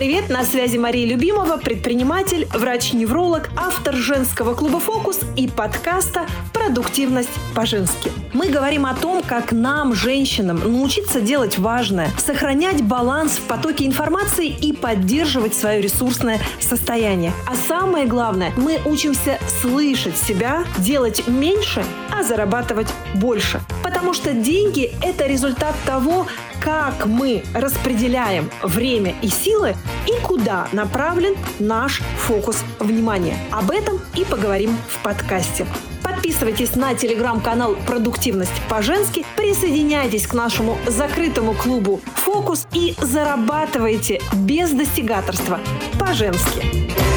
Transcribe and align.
привет! 0.00 0.30
На 0.30 0.44
связи 0.44 0.78
Мария 0.78 1.06
Любимова, 1.06 1.58
предприниматель, 1.58 2.48
врач-невролог, 2.54 3.50
автор 3.54 3.94
женского 3.94 4.54
клуба 4.54 4.80
«Фокус» 4.80 5.20
и 5.36 5.46
подкаста 5.46 6.26
«Продуктивность 6.54 7.28
по-женски». 7.54 8.10
Мы 8.32 8.48
говорим 8.48 8.86
о 8.86 8.94
том, 8.94 9.22
как 9.22 9.52
нам, 9.52 9.94
женщинам, 9.94 10.60
научиться 10.60 11.20
делать 11.20 11.58
важное, 11.58 12.08
сохранять 12.16 12.82
баланс 12.82 13.32
в 13.32 13.42
потоке 13.42 13.84
информации 13.84 14.48
и 14.48 14.72
поддерживать 14.72 15.54
свое 15.54 15.82
ресурсное 15.82 16.40
состояние. 16.60 17.34
А 17.46 17.54
самое 17.54 18.06
главное, 18.06 18.54
мы 18.56 18.78
учимся 18.86 19.38
слышать 19.60 20.16
себя, 20.16 20.64
делать 20.78 21.28
меньше, 21.28 21.84
зарабатывать 22.22 22.88
больше. 23.14 23.60
Потому 23.82 24.14
что 24.14 24.32
деньги– 24.32 24.92
это 25.02 25.26
результат 25.26 25.74
того, 25.86 26.26
как 26.60 27.06
мы 27.06 27.42
распределяем 27.54 28.50
время 28.62 29.14
и 29.22 29.28
силы 29.28 29.74
и 30.06 30.20
куда 30.24 30.68
направлен 30.72 31.34
наш 31.58 32.02
фокус 32.18 32.62
внимания. 32.78 33.36
Об 33.50 33.70
этом 33.70 34.00
и 34.14 34.24
поговорим 34.24 34.76
в 34.88 35.02
подкасте. 35.02 35.66
Подписывайтесь 36.02 36.74
на 36.76 36.94
телеграм-канал 36.94 37.76
«Продуктивность 37.86 38.52
по-женски», 38.68 39.24
присоединяйтесь 39.36 40.26
к 40.26 40.34
нашему 40.34 40.76
закрытому 40.86 41.54
клубу 41.54 42.00
«Фокус» 42.16 42.66
и 42.72 42.94
зарабатывайте 43.00 44.20
без 44.34 44.70
достигаторства 44.70 45.60
по-женски. 45.98 47.09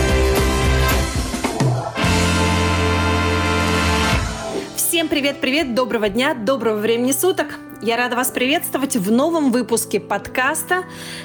Всем 4.93 5.07
привет-привет, 5.07 5.73
доброго 5.73 6.07
дня, 6.07 6.35
доброго 6.35 6.77
времени 6.77 7.13
суток. 7.13 7.57
Я 7.81 7.97
рада 7.97 8.15
вас 8.15 8.29
приветствовать 8.29 8.95
в 8.95 9.11
новом 9.11 9.51
выпуске 9.51 9.99
подкаста, 9.99 10.83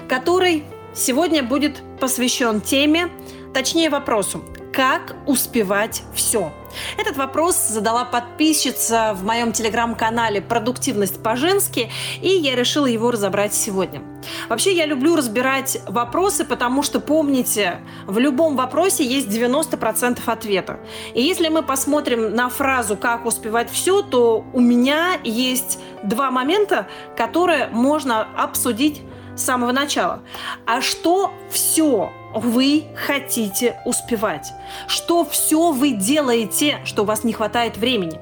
который 0.08 0.64
сегодня 0.94 1.42
будет 1.42 1.82
посвящен 2.00 2.62
теме, 2.62 3.10
точнее 3.52 3.90
вопросу, 3.90 4.42
как 4.72 5.16
успевать 5.26 6.02
все. 6.14 6.50
Этот 6.96 7.16
вопрос 7.16 7.56
задала 7.56 8.04
подписчица 8.04 9.14
в 9.14 9.24
моем 9.24 9.52
телеграм-канале 9.52 10.40
«Продуктивность 10.40 11.22
по-женски», 11.22 11.90
и 12.20 12.28
я 12.28 12.54
решила 12.56 12.86
его 12.86 13.10
разобрать 13.10 13.54
сегодня. 13.54 14.02
Вообще, 14.48 14.74
я 14.74 14.86
люблю 14.86 15.16
разбирать 15.16 15.78
вопросы, 15.86 16.44
потому 16.44 16.82
что, 16.82 17.00
помните, 17.00 17.80
в 18.06 18.18
любом 18.18 18.56
вопросе 18.56 19.04
есть 19.04 19.28
90% 19.28 20.20
ответа. 20.26 20.80
И 21.14 21.22
если 21.22 21.48
мы 21.48 21.62
посмотрим 21.62 22.34
на 22.34 22.48
фразу 22.48 22.96
«как 22.96 23.26
успевать 23.26 23.70
все», 23.70 24.02
то 24.02 24.44
у 24.52 24.60
меня 24.60 25.18
есть 25.24 25.78
два 26.02 26.30
момента, 26.30 26.88
которые 27.16 27.68
можно 27.68 28.26
обсудить 28.36 29.02
с 29.36 29.44
самого 29.44 29.72
начала. 29.72 30.22
А 30.66 30.80
что 30.80 31.32
все 31.50 32.12
вы 32.34 32.86
хотите 32.94 33.80
успевать? 33.84 34.52
Что 34.86 35.24
все 35.24 35.72
вы 35.72 35.92
делаете, 35.92 36.80
что 36.84 37.02
у 37.02 37.04
вас 37.06 37.24
не 37.24 37.32
хватает 37.32 37.76
времени? 37.76 38.18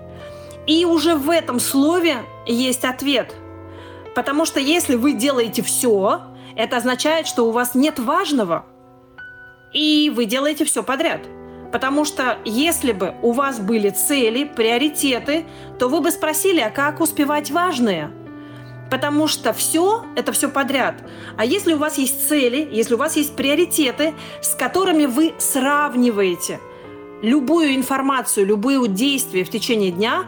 И 0.67 0.85
уже 0.85 1.15
в 1.15 1.31
этом 1.31 1.61
слове 1.61 2.19
есть 2.47 2.85
ответ. 2.85 3.35
Потому 4.15 4.47
что 4.47 4.61
если 4.61 4.97
вы 4.97 5.13
делаете 5.13 5.63
все, 5.63 6.23
это 6.57 6.79
означает, 6.79 7.27
что 7.27 7.47
у 7.47 7.51
вас 7.51 7.75
нет 7.75 7.99
важного, 7.99 8.65
и 9.73 10.11
вы 10.15 10.25
делаете 10.25 10.65
все 10.65 10.83
подряд. 10.83 11.21
Потому 11.73 12.05
что 12.05 12.39
если 12.45 12.93
бы 12.93 13.15
у 13.23 13.33
вас 13.33 13.59
были 13.59 13.91
цели, 13.91 14.45
приоритеты, 14.45 15.45
то 15.79 15.89
вы 15.89 16.01
бы 16.01 16.11
спросили, 16.11 16.61
а 16.61 16.71
как 16.71 17.01
успевать 17.01 17.51
важное– 17.51 18.11
Потому 18.91 19.27
что 19.27 19.53
все– 19.53 20.05
это 20.17 20.33
все 20.33 20.49
подряд. 20.49 20.95
А 21.37 21.45
если 21.45 21.75
у 21.75 21.79
вас 21.79 21.99
есть 21.99 22.29
цели, 22.29 22.69
если 22.71 22.95
у 22.95 22.99
вас 22.99 23.17
есть 23.17 23.35
приоритеты, 23.35 24.15
с 24.41 24.55
которыми 24.55 25.07
вы 25.07 25.35
сравниваете 25.39 26.61
любую 27.23 27.75
информацию, 27.75 28.47
любые 28.47 28.87
действия 28.89 29.45
в 29.45 29.51
течение 29.51 29.91
дня, 29.91 30.27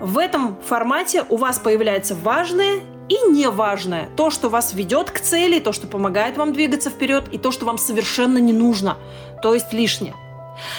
в 0.00 0.16
этом 0.16 0.58
формате 0.62 1.24
у 1.28 1.36
вас 1.36 1.58
появляется 1.58 2.14
важное 2.14 2.80
и 3.08 3.18
неважное. 3.30 4.08
То, 4.16 4.30
что 4.30 4.48
вас 4.48 4.72
ведет 4.72 5.10
к 5.10 5.20
цели, 5.20 5.58
то, 5.58 5.72
что 5.72 5.86
помогает 5.86 6.36
вам 6.36 6.52
двигаться 6.52 6.90
вперед, 6.90 7.24
и 7.32 7.38
то, 7.38 7.50
что 7.50 7.66
вам 7.66 7.76
совершенно 7.76 8.38
не 8.38 8.52
нужно, 8.52 8.96
то 9.42 9.54
есть 9.54 9.72
лишнее. 9.72 10.14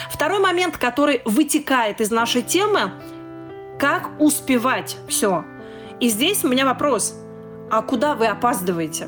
Второй 0.09 0.39
момент, 0.39 0.77
который 0.77 1.21
вытекает 1.25 2.01
из 2.01 2.11
нашей 2.11 2.41
темы– 2.41 2.91
как 3.79 4.09
успевать 4.19 4.97
все– 5.07 5.45
и 5.99 6.09
здесь 6.09 6.43
у 6.43 6.47
меня 6.47 6.65
вопрос. 6.65 7.15
А 7.69 7.81
куда 7.81 8.15
вы 8.15 8.27
опаздываете? 8.27 9.07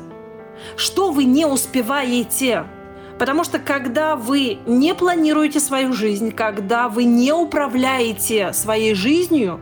Что 0.76 1.10
вы 1.10 1.24
не 1.24 1.46
успеваете? 1.46 2.64
Потому 3.18 3.44
что 3.44 3.58
когда 3.58 4.16
вы 4.16 4.58
не 4.66 4.94
планируете 4.94 5.60
свою 5.60 5.92
жизнь, 5.92 6.32
когда 6.32 6.88
вы 6.88 7.04
не 7.04 7.32
управляете 7.32 8.52
своей 8.52 8.94
жизнью, 8.94 9.60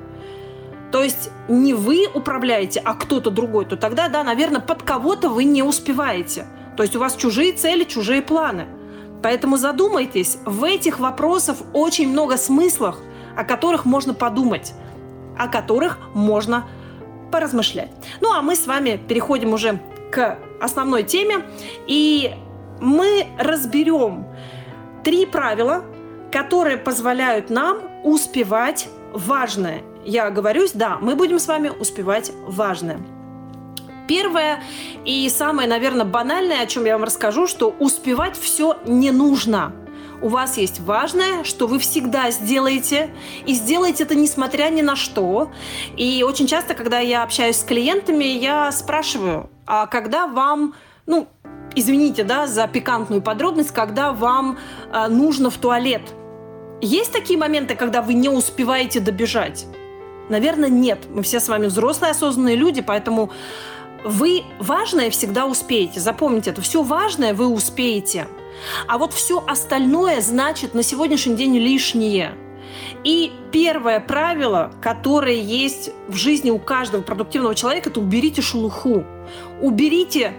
то 0.92 1.02
есть 1.02 1.30
не 1.48 1.74
вы 1.74 2.06
управляете, 2.12 2.80
а 2.84 2.94
кто-то 2.94 3.30
другой, 3.30 3.64
то 3.64 3.76
тогда, 3.76 4.08
да, 4.08 4.24
наверное, 4.24 4.60
под 4.60 4.82
кого-то 4.82 5.28
вы 5.28 5.44
не 5.44 5.62
успеваете. 5.62 6.46
То 6.76 6.82
есть 6.82 6.96
у 6.96 7.00
вас 7.00 7.16
чужие 7.16 7.52
цели, 7.52 7.84
чужие 7.84 8.22
планы. 8.22 8.66
Поэтому 9.22 9.56
задумайтесь, 9.56 10.38
в 10.44 10.64
этих 10.64 10.98
вопросах 10.98 11.58
очень 11.72 12.08
много 12.08 12.36
смыслов, 12.36 12.96
о 13.36 13.44
которых 13.44 13.84
можно 13.84 14.14
подумать, 14.14 14.72
о 15.38 15.48
которых 15.48 15.98
можно 16.14 16.66
поразмышлять. 17.30 17.90
Ну 18.20 18.32
а 18.32 18.42
мы 18.42 18.56
с 18.56 18.66
вами 18.66 19.00
переходим 19.08 19.52
уже 19.52 19.80
к 20.10 20.38
основной 20.60 21.02
теме, 21.04 21.44
и 21.86 22.34
мы 22.80 23.26
разберем 23.38 24.26
три 25.04 25.26
правила, 25.26 25.84
которые 26.32 26.76
позволяют 26.76 27.50
нам 27.50 27.78
успевать 28.04 28.88
важное. 29.12 29.82
Я 30.04 30.26
оговорюсь, 30.26 30.72
да, 30.72 30.98
мы 31.00 31.14
будем 31.14 31.38
с 31.38 31.46
вами 31.46 31.68
успевать 31.68 32.32
важное. 32.46 33.00
Первое 34.08 34.62
и 35.04 35.28
самое, 35.28 35.68
наверное, 35.68 36.04
банальное, 36.04 36.62
о 36.62 36.66
чем 36.66 36.84
я 36.84 36.94
вам 36.94 37.04
расскажу, 37.04 37.46
что 37.46 37.70
успевать 37.78 38.36
все 38.36 38.76
не 38.86 39.12
нужно 39.12 39.72
у 40.22 40.28
вас 40.28 40.58
есть 40.58 40.80
важное, 40.80 41.44
что 41.44 41.66
вы 41.66 41.78
всегда 41.78 42.30
сделаете, 42.30 43.10
и 43.46 43.54
сделаете 43.54 44.04
это 44.04 44.14
несмотря 44.14 44.70
ни 44.70 44.82
на 44.82 44.96
что. 44.96 45.50
И 45.96 46.24
очень 46.26 46.46
часто, 46.46 46.74
когда 46.74 46.98
я 46.98 47.22
общаюсь 47.22 47.56
с 47.56 47.64
клиентами, 47.64 48.24
я 48.24 48.70
спрашиваю, 48.72 49.50
а 49.66 49.86
когда 49.86 50.26
вам, 50.26 50.74
ну, 51.06 51.28
извините, 51.74 52.24
да, 52.24 52.46
за 52.46 52.66
пикантную 52.66 53.22
подробность, 53.22 53.70
когда 53.70 54.12
вам 54.12 54.58
э, 54.92 55.08
нужно 55.08 55.50
в 55.50 55.56
туалет. 55.56 56.02
Есть 56.80 57.12
такие 57.12 57.38
моменты, 57.38 57.74
когда 57.74 58.02
вы 58.02 58.14
не 58.14 58.28
успеваете 58.28 59.00
добежать? 59.00 59.66
Наверное, 60.28 60.68
нет. 60.68 61.00
Мы 61.10 61.22
все 61.22 61.40
с 61.40 61.48
вами 61.48 61.66
взрослые, 61.66 62.12
осознанные 62.12 62.56
люди, 62.56 62.80
поэтому 62.80 63.30
вы 64.04 64.44
важное 64.58 65.10
всегда 65.10 65.46
успеете. 65.46 66.00
Запомните 66.00 66.50
это. 66.50 66.62
Все 66.62 66.82
важное 66.82 67.34
вы 67.34 67.48
успеете. 67.48 68.26
А 68.86 68.98
вот 68.98 69.12
все 69.12 69.44
остальное 69.46 70.20
значит 70.20 70.74
на 70.74 70.82
сегодняшний 70.82 71.36
день 71.36 71.56
лишнее. 71.56 72.34
И 73.04 73.32
первое 73.50 74.00
правило, 74.00 74.72
которое 74.80 75.40
есть 75.40 75.90
в 76.08 76.16
жизни 76.16 76.50
у 76.50 76.58
каждого 76.58 77.02
продуктивного 77.02 77.54
человека, 77.54 77.90
это 77.90 78.00
уберите 78.00 78.42
шелуху. 78.42 79.04
Уберите 79.60 80.34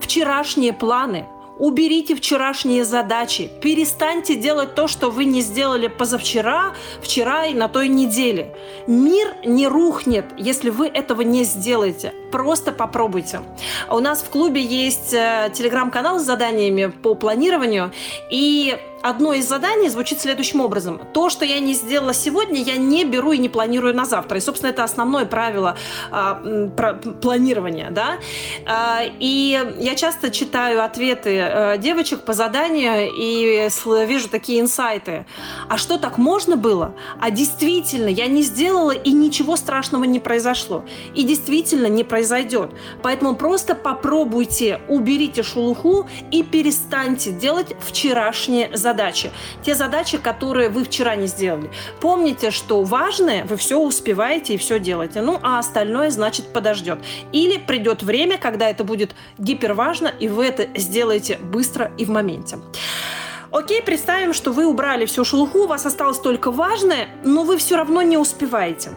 вчерашние 0.00 0.72
планы, 0.72 1.26
Уберите 1.58 2.16
вчерашние 2.16 2.84
задачи. 2.84 3.50
Перестаньте 3.62 4.34
делать 4.34 4.74
то, 4.74 4.88
что 4.88 5.10
вы 5.10 5.24
не 5.24 5.40
сделали 5.40 5.86
позавчера, 5.86 6.74
вчера 7.00 7.46
и 7.46 7.54
на 7.54 7.68
той 7.68 7.88
неделе. 7.88 8.56
Мир 8.86 9.34
не 9.44 9.68
рухнет, 9.68 10.26
если 10.36 10.70
вы 10.70 10.88
этого 10.88 11.22
не 11.22 11.44
сделаете. 11.44 12.12
Просто 12.32 12.72
попробуйте. 12.72 13.42
У 13.88 14.00
нас 14.00 14.22
в 14.22 14.30
клубе 14.30 14.60
есть 14.60 15.14
э, 15.14 15.50
телеграм-канал 15.54 16.18
с 16.18 16.24
заданиями 16.24 16.86
по 16.86 17.14
планированию. 17.14 17.92
И 18.30 18.76
одно 19.04 19.34
из 19.34 19.46
заданий 19.46 19.90
звучит 19.90 20.20
следующим 20.20 20.62
образом. 20.62 20.98
То, 21.12 21.28
что 21.28 21.44
я 21.44 21.60
не 21.60 21.74
сделала 21.74 22.14
сегодня, 22.14 22.62
я 22.62 22.78
не 22.78 23.04
беру 23.04 23.32
и 23.32 23.38
не 23.38 23.50
планирую 23.50 23.94
на 23.94 24.06
завтра. 24.06 24.38
И, 24.38 24.40
собственно, 24.40 24.70
это 24.70 24.82
основное 24.82 25.26
правило 25.26 25.76
а, 26.10 26.40
про, 26.74 26.94
планирования. 26.94 27.90
Да? 27.90 28.16
А, 28.66 29.02
и 29.20 29.74
я 29.78 29.94
часто 29.94 30.30
читаю 30.30 30.82
ответы 30.82 31.38
а, 31.38 31.76
девочек 31.76 32.24
по 32.24 32.32
заданию 32.32 33.10
и 33.14 33.68
вижу 34.06 34.28
такие 34.30 34.60
инсайты. 34.60 35.26
А 35.68 35.76
что, 35.76 35.98
так 35.98 36.16
можно 36.16 36.56
было? 36.56 36.94
А 37.20 37.30
действительно, 37.30 38.08
я 38.08 38.26
не 38.26 38.42
сделала, 38.42 38.92
и 38.92 39.12
ничего 39.12 39.56
страшного 39.56 40.04
не 40.04 40.18
произошло. 40.18 40.82
И 41.14 41.24
действительно 41.24 41.88
не 41.88 42.04
произойдет. 42.04 42.70
Поэтому 43.02 43.36
просто 43.36 43.74
попробуйте, 43.74 44.80
уберите 44.88 45.42
шелуху 45.42 46.08
и 46.30 46.42
перестаньте 46.42 47.32
делать 47.32 47.76
вчерашние 47.86 48.74
задания 48.74 48.93
задачи. 48.94 49.30
Те 49.62 49.74
задачи, 49.74 50.18
которые 50.18 50.68
вы 50.68 50.84
вчера 50.84 51.16
не 51.16 51.26
сделали. 51.26 51.70
Помните, 52.00 52.50
что 52.50 52.82
важное 52.84 53.44
вы 53.44 53.56
все 53.56 53.76
успеваете 53.76 54.54
и 54.54 54.56
все 54.56 54.78
делаете. 54.78 55.20
Ну, 55.20 55.40
а 55.42 55.58
остальное, 55.58 56.10
значит, 56.10 56.52
подождет. 56.52 56.98
Или 57.32 57.58
придет 57.58 58.02
время, 58.02 58.38
когда 58.38 58.70
это 58.70 58.84
будет 58.84 59.14
гиперважно, 59.38 60.12
и 60.20 60.28
вы 60.28 60.46
это 60.46 60.68
сделаете 60.78 61.38
быстро 61.38 61.90
и 61.98 62.04
в 62.04 62.10
моменте. 62.10 62.58
Окей, 63.50 63.82
представим, 63.82 64.32
что 64.32 64.52
вы 64.52 64.66
убрали 64.66 65.06
всю 65.06 65.24
шелуху, 65.24 65.60
у 65.60 65.66
вас 65.66 65.86
осталось 65.86 66.18
только 66.18 66.50
важное, 66.50 67.08
но 67.24 67.42
вы 67.42 67.56
все 67.56 67.76
равно 67.76 68.02
не 68.02 68.16
успеваете. 68.16 68.90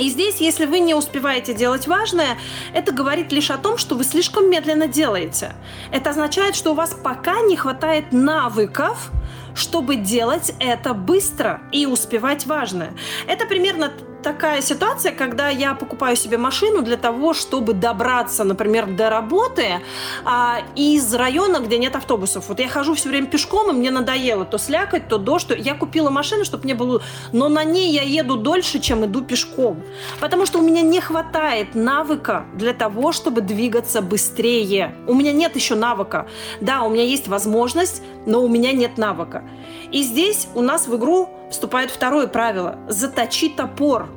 И 0.00 0.08
здесь, 0.08 0.40
если 0.40 0.64
вы 0.64 0.78
не 0.80 0.94
успеваете 0.94 1.52
делать 1.52 1.86
важное, 1.86 2.38
это 2.72 2.90
говорит 2.90 3.32
лишь 3.32 3.50
о 3.50 3.58
том, 3.58 3.76
что 3.76 3.94
вы 3.94 4.04
слишком 4.04 4.48
медленно 4.48 4.88
делаете. 4.88 5.52
Это 5.92 6.10
означает, 6.10 6.56
что 6.56 6.70
у 6.70 6.74
вас 6.74 6.94
пока 6.94 7.42
не 7.42 7.54
хватает 7.54 8.10
навыков, 8.10 9.10
чтобы 9.54 9.96
делать 9.96 10.54
это 10.58 10.94
быстро 10.94 11.60
и 11.70 11.84
успевать 11.84 12.46
важное. 12.46 12.94
Это 13.26 13.44
примерно 13.44 13.92
такая 14.22 14.60
ситуация, 14.62 15.12
когда 15.12 15.48
я 15.48 15.74
покупаю 15.74 16.16
себе 16.16 16.38
машину 16.38 16.82
для 16.82 16.96
того, 16.96 17.34
чтобы 17.34 17.72
добраться, 17.72 18.44
например, 18.44 18.86
до 18.86 19.10
работы 19.10 19.80
а, 20.24 20.60
из 20.76 21.14
района, 21.14 21.60
где 21.60 21.78
нет 21.78 21.96
автобусов. 21.96 22.48
Вот 22.48 22.60
я 22.60 22.68
хожу 22.68 22.94
все 22.94 23.08
время 23.08 23.26
пешком, 23.26 23.70
и 23.70 23.72
мне 23.72 23.90
надоело 23.90 24.44
то 24.44 24.58
слякать, 24.58 25.08
то 25.08 25.18
дождь. 25.18 25.50
Я 25.56 25.74
купила 25.74 26.10
машину, 26.10 26.44
чтобы 26.44 26.64
мне 26.64 26.74
было... 26.74 27.02
Но 27.32 27.48
на 27.48 27.64
ней 27.64 27.92
я 27.92 28.02
еду 28.02 28.36
дольше, 28.36 28.78
чем 28.80 29.04
иду 29.04 29.22
пешком. 29.22 29.82
Потому 30.20 30.46
что 30.46 30.58
у 30.58 30.62
меня 30.62 30.82
не 30.82 31.00
хватает 31.00 31.74
навыка 31.74 32.44
для 32.54 32.72
того, 32.72 33.12
чтобы 33.12 33.40
двигаться 33.40 34.02
быстрее. 34.02 34.94
У 35.06 35.14
меня 35.14 35.32
нет 35.32 35.56
еще 35.56 35.74
навыка. 35.74 36.28
Да, 36.60 36.82
у 36.82 36.90
меня 36.90 37.04
есть 37.04 37.28
возможность, 37.28 38.02
но 38.26 38.42
у 38.42 38.48
меня 38.48 38.72
нет 38.72 38.98
навыка. 38.98 39.44
И 39.90 40.02
здесь 40.02 40.48
у 40.54 40.62
нас 40.62 40.86
в 40.86 40.96
игру 40.96 41.28
вступает 41.50 41.90
второе 41.90 42.26
правило– 42.26 42.78
заточи 42.88 43.48
топор. 43.48 44.08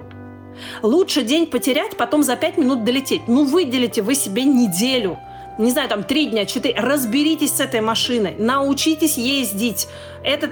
Лучше 0.82 1.24
день 1.24 1.48
потерять, 1.48 1.98
потом 1.98 2.24
за 2.24 2.36
пять 2.36 2.58
минут 2.58 2.84
долететь. 2.84 3.28
Ну, 3.28 3.46
выделите 3.46 4.02
вы 4.02 4.16
себе 4.16 4.44
неделю– 4.44 5.18
не 5.58 5.72
знаю, 5.72 5.88
там 5.88 6.04
три 6.04 6.26
дня, 6.26 6.46
четыре, 6.46 6.80
разберитесь 6.80 7.54
с 7.54 7.60
этой 7.60 7.82
машиной, 7.82 8.36
научитесь 8.38 9.18
ездить. 9.18 9.88
Этот 10.24 10.52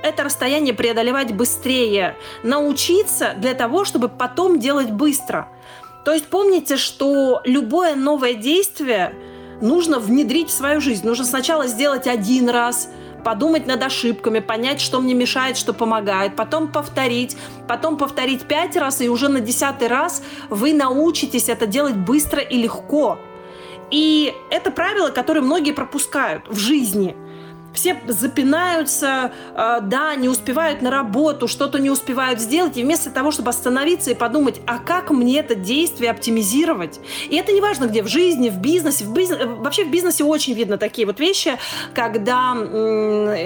это 0.00 0.22
расстояние 0.22 0.74
преодолевать 0.74 1.34
быстрее, 1.34 2.16
научиться 2.44 3.34
для 3.36 3.54
того, 3.54 3.84
чтобы 3.84 4.08
потом 4.08 4.60
делать 4.60 4.92
быстро. 4.92 5.48
То 6.04 6.12
есть 6.12 6.26
помните, 6.26 6.76
что 6.76 7.40
любое 7.44 7.96
новое 7.96 8.34
действие 8.34 9.12
нужно 9.60 9.98
внедрить 9.98 10.50
в 10.50 10.52
свою 10.52 10.80
жизнь. 10.80 11.04
Нужно 11.04 11.24
сначала 11.24 11.66
сделать 11.66 12.06
один 12.06 12.48
раз, 12.48 12.90
подумать 13.24 13.66
над 13.66 13.82
ошибками, 13.82 14.40
понять, 14.40 14.80
что 14.80 15.00
мне 15.00 15.14
мешает, 15.14 15.56
что 15.56 15.72
помогает, 15.72 16.36
потом 16.36 16.68
повторить, 16.68 17.36
потом 17.66 17.96
повторить 17.96 18.42
пять 18.42 18.76
раз, 18.76 19.00
и 19.00 19.08
уже 19.08 19.28
на 19.28 19.40
десятый 19.40 19.88
раз 19.88 20.22
вы 20.50 20.72
научитесь 20.72 21.48
это 21.48 21.66
делать 21.66 21.96
быстро 21.96 22.40
и 22.40 22.56
легко. 22.56 23.18
И 23.90 24.34
это 24.50 24.70
правило, 24.70 25.08
которое 25.10 25.40
многие 25.40 25.72
пропускают 25.72 26.48
в 26.48 26.56
жизни– 26.58 27.16
все 27.72 28.00
запинаются, 28.08 29.32
э, 29.54 29.78
да, 29.82 30.14
не 30.14 30.28
успевают 30.28 30.82
на 30.82 30.90
работу, 30.90 31.48
что-то 31.48 31.78
не 31.78 31.90
успевают 31.90 32.40
сделать, 32.40 32.76
и 32.76 32.82
вместо 32.82 33.10
того, 33.10 33.30
чтобы 33.30 33.50
остановиться 33.50 34.10
и 34.10 34.14
подумать, 34.14 34.60
а 34.66 34.78
как 34.78 35.10
мне 35.10 35.38
это 35.40 35.54
действие 35.54 36.10
оптимизировать? 36.10 37.00
И 37.28 37.36
это 37.36 37.52
не 37.52 37.60
важно 37.60 37.86
где, 37.86 38.02
в 38.02 38.08
жизни, 38.08 38.48
в 38.48 38.58
бизнесе, 38.58 39.04
в 39.04 39.12
бизнес, 39.12 39.40
вообще 39.44 39.84
в 39.84 39.90
бизнесе 39.90 40.24
очень 40.24 40.54
видно 40.54 40.78
такие 40.78 41.06
вот 41.06 41.20
вещи, 41.20 41.58
когда 41.94 42.54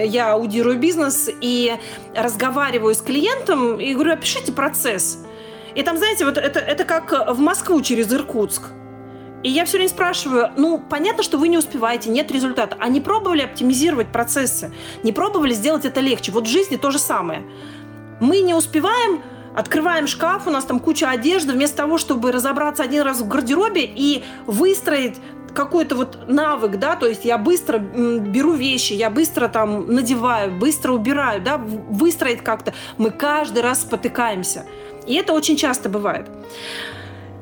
я 0.05 0.33
аудирую 0.33 0.79
бизнес 0.79 1.29
и 1.41 1.77
разговариваю 2.15 2.95
с 2.95 3.03
клиентом 3.03 3.81
и 3.81 3.95
говорю, 3.95 4.13
опишите 4.13 4.53
процесс. 4.53 5.19
И 5.75 5.83
там, 5.83 5.97
знаете, 5.97 6.25
вот 6.25 6.37
это, 6.37 6.59
это 6.59 6.85
как 6.85 7.35
в 7.35 7.39
Москву 7.39 7.81
через 7.83 8.13
Иркутск. 8.13 8.63
И 9.43 9.49
я 9.49 9.65
все 9.65 9.77
время 9.77 9.91
спрашиваю, 9.91 10.53
ну, 10.57 10.79
понятно, 10.79 11.23
что 11.23 11.37
вы 11.37 11.49
не 11.49 11.59
успеваете, 11.59 12.11
нет 12.11 12.31
результата. 12.31 12.77
А 12.79 12.89
не 12.89 13.01
пробовали 13.01 13.43
оптимизировать 13.43 14.13
процессы? 14.13 14.73
Не 15.03 15.13
пробовали 15.13 15.53
сделать 15.53 15.85
это 15.85 16.01
легче? 16.01 16.31
Вот 16.33 16.47
в 16.47 16.51
жизни 16.51 16.77
то 16.77 16.91
же 16.91 16.99
самое. 16.99 17.43
Мы 18.21 18.41
не 18.41 18.55
успеваем, 18.55 19.21
открываем 19.57 20.07
шкаф, 20.07 20.47
у 20.47 20.51
нас 20.51 20.65
там 20.65 20.79
куча 20.79 21.11
одежды, 21.11 21.53
вместо 21.53 21.79
того, 21.79 21.99
чтобы 21.99 22.31
разобраться 22.31 22.85
один 22.85 23.03
раз 23.03 23.21
в 23.21 23.29
гардеробе 23.29 23.85
и 23.85 24.23
выстроить 24.47 25.17
какой-то 25.55 25.97
вот 25.97 26.29
навык, 26.29 26.79
да, 26.79 26.97
то 26.97 27.07
есть 27.07 27.25
я 27.25 27.37
быстро 27.37 27.79
беру 27.79 28.53
вещи, 28.53 28.95
я 28.95 29.11
быстро 29.11 29.49
там 29.49 29.87
надеваю, 29.93 30.53
быстро 30.53 30.93
убираю, 30.93 31.43
да, 31.43 31.59
выстроить 31.59 32.43
как-то. 32.43 32.73
Мы 32.97 33.11
каждый 33.11 33.63
раз 33.63 33.83
спотыкаемся. 33.83 34.65
И 35.07 35.15
это 35.15 35.33
очень 35.33 35.57
часто 35.57 35.89
бывает. 35.89 36.31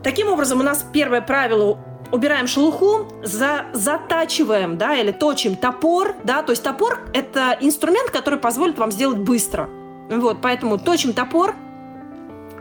Таким 0.03 0.29
образом, 0.29 0.61
у 0.61 0.63
нас 0.63 0.85
первое 0.93 1.21
правило 1.21 1.79
убираем 2.13 2.47
шелуху, 2.47 3.07
за, 3.23 3.67
затачиваем, 3.73 4.79
да, 4.79 4.97
или 4.97 5.13
точим 5.13 5.57
топор, 5.57 6.15
да, 6.25 6.43
то 6.43 6.53
есть 6.53 6.63
топор– 6.63 7.01
это 7.15 7.57
инструмент, 7.61 8.11
который 8.11 8.39
позволит 8.39 8.79
вам 8.79 8.91
сделать 8.91 9.19
быстро. 9.19 9.69
Вот, 10.11 10.39
поэтому 10.43 10.79
точим 10.79 11.13
топор, 11.13 11.55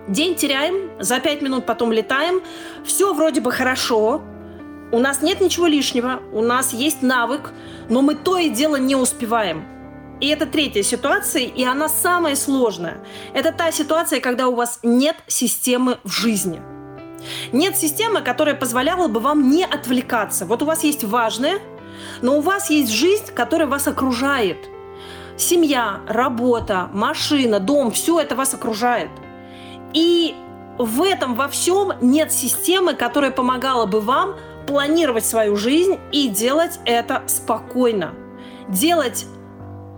день 0.07 0.35
теряем, 0.35 0.91
за 0.99 1.19
пять 1.19 1.41
минут 1.41 1.65
потом 1.65 1.91
летаем, 1.91 2.41
все 2.85 3.13
вроде 3.13 3.41
бы 3.41 3.51
хорошо, 3.51 4.21
у 4.91 4.99
нас 4.99 5.21
нет 5.21 5.41
ничего 5.41 5.67
лишнего, 5.67 6.21
у 6.31 6.41
нас 6.41 6.73
есть 6.73 7.01
навык, 7.01 7.51
но 7.89 8.01
мы 8.01 8.15
то 8.15 8.37
и 8.37 8.49
дело 8.49 8.75
не 8.75 8.95
успеваем. 8.95 9.65
И 10.19 10.27
это 10.27 10.45
третья 10.45 10.83
ситуация, 10.83 11.43
и 11.43 11.63
она 11.63 11.87
самая 11.87 12.35
сложная. 12.35 12.97
Это 13.33 13.53
та 13.53 13.71
ситуация, 13.71 14.19
когда 14.19 14.47
у 14.47 14.55
вас 14.55 14.79
нет 14.83 15.15
системы 15.27 15.97
в 16.03 16.11
жизни– 16.11 16.61
нет 17.51 17.77
системы, 17.77 18.21
которая 18.21 18.55
позволяла 18.55 19.07
бы 19.07 19.19
вам 19.19 19.49
не 19.49 19.63
отвлекаться. 19.63 20.45
Вот 20.45 20.61
у 20.61 20.65
вас 20.65 20.83
есть 20.83 21.03
важное, 21.03 21.59
но 22.21 22.37
у 22.37 22.41
вас 22.41 22.69
есть 22.69 22.91
жизнь, 22.91 23.27
которая 23.33 23.67
вас 23.67 23.87
окружает. 23.87 24.57
Семья, 25.37 26.01
работа, 26.07 26.89
машина, 26.93 27.59
дом, 27.59 27.91
все 27.91 28.19
это 28.19 28.35
вас 28.35 28.53
окружает. 28.53 29.09
И 29.93 30.35
в 30.77 31.01
этом 31.01 31.35
во 31.35 31.47
всем 31.47 31.93
нет 32.01 32.31
системы, 32.31 32.93
которая 32.93 33.31
помогала 33.31 33.85
бы 33.85 34.01
вам 34.01 34.35
планировать 34.67 35.25
свою 35.25 35.55
жизнь 35.55 35.97
и 36.11 36.27
делать 36.27 36.79
это 36.85 37.23
спокойно. 37.27 38.13
Делать, 38.67 39.25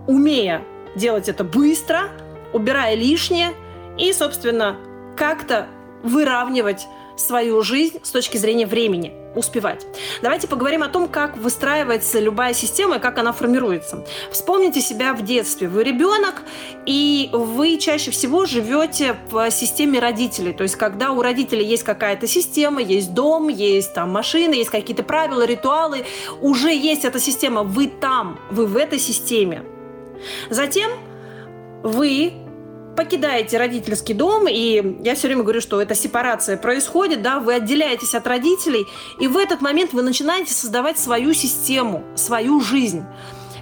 умея 0.07 0.63
делать 0.95 1.29
это 1.29 1.43
быстро, 1.43 2.09
убирая 2.53 2.95
лишнее 2.95 3.51
и, 3.97 4.13
собственно, 4.13 4.77
как-то 5.17 5.67
выравнивать 6.03 6.87
свою 7.21 7.61
жизнь 7.61 7.99
с 8.03 8.11
точки 8.11 8.37
зрения 8.37 8.65
времени, 8.65 9.13
успевать. 9.35 9.85
Давайте 10.21 10.47
поговорим 10.47 10.83
о 10.83 10.87
том, 10.87 11.07
как 11.07 11.37
выстраивается 11.37 12.19
любая 12.19 12.53
система 12.53 12.97
и 12.97 12.99
как 12.99 13.17
она 13.17 13.31
формируется. 13.31 14.05
Вспомните 14.31 14.81
себя 14.81 15.13
в 15.13 15.23
детстве. 15.23 15.67
Вы 15.67 15.83
ребенок, 15.83 16.41
и 16.85 17.29
вы 17.31 17.77
чаще 17.77 18.11
всего 18.11 18.45
живете 18.45 19.15
в 19.29 19.49
системе 19.51 19.99
родителей. 19.99 20.53
То 20.53 20.63
есть, 20.63 20.75
когда 20.75 21.11
у 21.11 21.21
родителей 21.21 21.65
есть 21.65 21.83
какая-то 21.83 22.27
система, 22.27 22.81
есть 22.81 23.13
дом, 23.13 23.47
есть 23.47 23.93
там 23.93 24.11
машины, 24.11 24.55
есть 24.55 24.69
какие-то 24.69 25.03
правила, 25.03 25.45
ритуалы, 25.45 26.05
уже 26.41 26.73
есть 26.73 27.05
эта 27.05 27.19
система, 27.19 27.63
вы 27.63 27.87
там, 27.87 28.39
вы 28.49 28.65
в 28.65 28.75
этой 28.75 28.99
системе. 28.99 29.63
Затем 30.49 30.91
вы 31.83 32.33
покидаете 32.95 33.57
родительский 33.57 34.13
дом, 34.13 34.47
и 34.47 34.97
я 35.03 35.15
все 35.15 35.27
время 35.27 35.43
говорю, 35.43 35.61
что 35.61 35.81
эта 35.81 35.95
сепарация 35.95 36.57
происходит, 36.57 37.21
да, 37.21 37.39
вы 37.39 37.55
отделяетесь 37.55 38.15
от 38.15 38.27
родителей, 38.27 38.85
и 39.19 39.27
в 39.27 39.37
этот 39.37 39.61
момент 39.61 39.93
вы 39.93 40.01
начинаете 40.01 40.53
создавать 40.53 40.99
свою 40.99 41.33
систему, 41.33 42.03
свою 42.15 42.59
жизнь. 42.59 43.03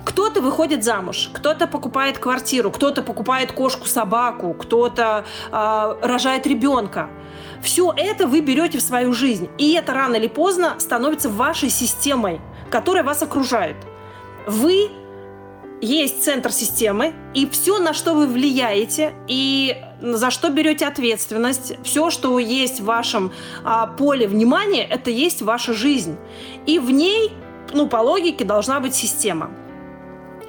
Кто-то 0.05 0.41
выходит 0.41 0.83
замуж, 0.83 1.29
кто-то 1.33 1.67
покупает 1.67 2.17
квартиру, 2.17 2.71
кто-то 2.71 3.01
покупает 3.01 3.51
кошку, 3.51 3.85
собаку, 3.85 4.53
кто-то 4.53 5.25
э, 5.51 5.95
рожает 6.01 6.47
ребенка. 6.47 7.09
Все 7.61 7.93
это 7.95 8.25
вы 8.25 8.39
берете 8.39 8.79
в 8.79 8.81
свою 8.81 9.13
жизнь, 9.13 9.49
и 9.57 9.73
это 9.73 9.93
рано 9.93 10.15
или 10.15 10.27
поздно 10.27 10.75
становится 10.79 11.29
вашей 11.29 11.69
системой, 11.69 12.41
которая 12.71 13.03
вас 13.03 13.21
окружает. 13.21 13.75
Вы 14.47 14.89
есть 15.81 16.23
центр 16.23 16.51
системы, 16.51 17.13
и 17.33 17.47
все, 17.47 17.79
на 17.79 17.93
что 17.93 18.13
вы 18.13 18.27
влияете, 18.27 19.13
и 19.27 19.81
за 20.01 20.31
что 20.31 20.49
берете 20.49 20.85
ответственность, 20.85 21.73
все, 21.83 22.09
что 22.09 22.37
есть 22.39 22.81
в 22.81 22.85
вашем 22.85 23.31
а, 23.63 23.87
поле 23.87 24.27
внимания, 24.27 24.83
это 24.83 25.09
есть 25.09 25.41
ваша 25.41 25.73
жизнь. 25.73 26.17
И 26.65 26.79
в 26.79 26.91
ней, 26.91 27.31
ну, 27.73 27.87
по 27.87 27.97
логике, 27.97 28.43
должна 28.43 28.79
быть 28.79 28.93
система. 28.93 29.51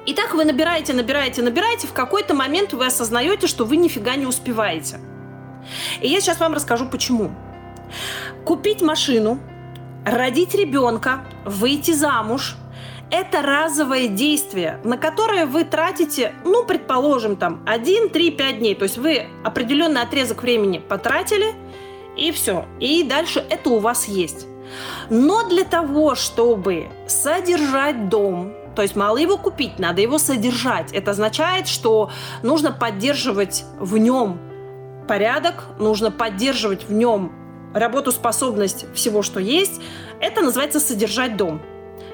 Итак, 0.05 0.33
вы 0.33 0.45
набираете, 0.45 0.93
набираете, 0.93 1.41
набираете, 1.41 1.87
в 1.87 1.93
какой-то 1.93 2.33
момент 2.33 2.73
вы 2.73 2.85
осознаете, 2.85 3.47
что 3.47 3.65
вы 3.65 3.77
нифига 3.77 4.15
не 4.15 4.25
успеваете. 4.25 4.99
И 6.01 6.07
я 6.07 6.19
сейчас 6.19 6.39
вам 6.39 6.53
расскажу, 6.53 6.87
почему. 6.89 7.31
Купить 8.45 8.81
машину, 8.81 9.39
родить 10.05 10.55
ребенка, 10.55 11.23
выйти 11.45 11.91
замуж– 11.91 12.57
Это 13.11 13.41
разовое 13.41 14.07
действие, 14.07 14.79
на 14.85 14.97
которое 14.97 15.45
вы 15.45 15.65
тратите, 15.65 16.33
ну, 16.45 16.63
предположим, 16.63 17.35
там 17.35 17.61
1, 17.65 18.09
3, 18.09 18.31
5 18.31 18.59
дней. 18.59 18.73
То 18.73 18.83
есть 18.83 18.97
вы 18.97 19.27
определенный 19.43 20.01
отрезок 20.01 20.41
времени 20.43 20.79
потратили, 20.79 21.53
и 22.15 22.31
все. 22.31 22.65
И 22.79 23.03
дальше 23.03 23.45
это 23.49 23.69
у 23.69 23.79
вас 23.79 24.07
есть. 24.07 24.47
Но 25.09 25.47
для 25.47 25.65
того, 25.65 26.15
чтобы 26.15 26.87
содержать 27.05 28.07
дом, 28.07 28.53
то 28.77 28.81
есть 28.81 28.95
мало 28.95 29.17
его 29.17 29.37
купить, 29.37 29.77
надо 29.77 30.01
его 30.01 30.17
содержать. 30.17 30.93
Это 30.93 31.11
означает, 31.11 31.67
что 31.67 32.11
нужно 32.43 32.71
поддерживать 32.71 33.65
в 33.77 33.97
нем 33.97 34.39
порядок, 35.09 35.65
нужно 35.79 36.11
поддерживать 36.11 36.87
в 36.87 36.93
нем 36.93 37.33
работоспособность 37.73 38.85
всего, 38.93 39.21
что 39.21 39.41
есть. 39.41 39.81
Это 40.21 40.41
называется 40.41 40.79
содержать 40.79 41.35
дом. 41.35 41.61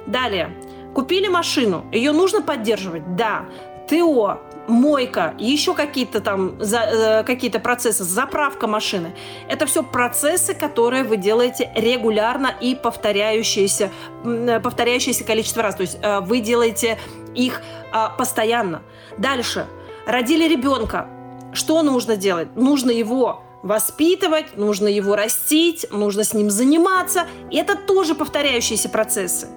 Далее. 0.08 0.56
Купили 0.98 1.28
машину, 1.28 1.86
ее 1.92 2.12
нужно 2.12 2.42
поддерживать? 2.42 3.16
Да. 3.16 3.46
ТО, 3.88 4.40
мойка, 4.68 5.36
еще 5.38 5.76
какие-то 5.76 6.22
там 6.22 6.60
за, 6.60 6.80
э, 6.80 7.24
какие-то 7.24 7.60
процессы, 7.60 8.04
заправка 8.04 8.66
машины. 8.66 9.14
Это 9.48 9.68
все 9.68 9.84
процессы, 9.84 10.56
которые 10.56 11.04
вы 11.04 11.18
делаете 11.18 11.72
регулярно 11.76 12.52
и 12.60 12.74
повторяющиеся, 12.74 13.92
э, 14.26 14.60
повторяющееся 14.60 15.24
количество 15.24 15.62
раз. 15.62 15.76
То 15.76 15.82
есть 15.82 16.00
э, 16.02 16.20
вы 16.22 16.40
делаете 16.40 16.98
их 17.36 17.62
э, 17.94 18.08
постоянно. 18.18 18.82
Дальше. 19.20 19.68
Родили 20.08 20.48
ребенка. 20.48 21.08
Что 21.54 21.84
нужно 21.84 22.18
делать? 22.18 22.56
Нужно 22.56 22.90
его 22.90 23.44
воспитывать, 23.62 24.58
нужно 24.58 24.88
его 24.88 25.16
растить, 25.16 25.86
нужно 25.92 26.24
с 26.24 26.34
ним 26.34 26.50
заниматься. 26.50 27.28
И 27.52 27.58
это 27.58 27.76
тоже 27.76 28.16
повторяющиеся 28.16 28.90
процессы. 28.90 29.48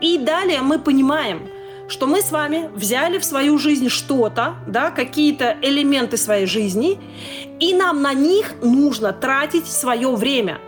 И 0.00 0.18
далее 0.18 0.62
мы 0.62 0.78
понимаем– 0.78 1.48
что 1.88 2.06
мы 2.06 2.20
с 2.20 2.30
вами 2.30 2.70
взяли 2.74 3.18
в 3.18 3.24
свою 3.24 3.58
жизнь 3.58 3.88
что-то, 3.88 4.56
да, 4.66 4.90
какие-то 4.90 5.56
элементы 5.62 6.18
своей 6.18 6.46
жизни, 6.46 7.00
и 7.58 7.74
нам 7.74 8.02
на 8.02 8.12
них 8.12 8.54
нужно 8.62 9.12
тратить 9.12 9.66
свое 9.66 10.14
время. 10.14 10.58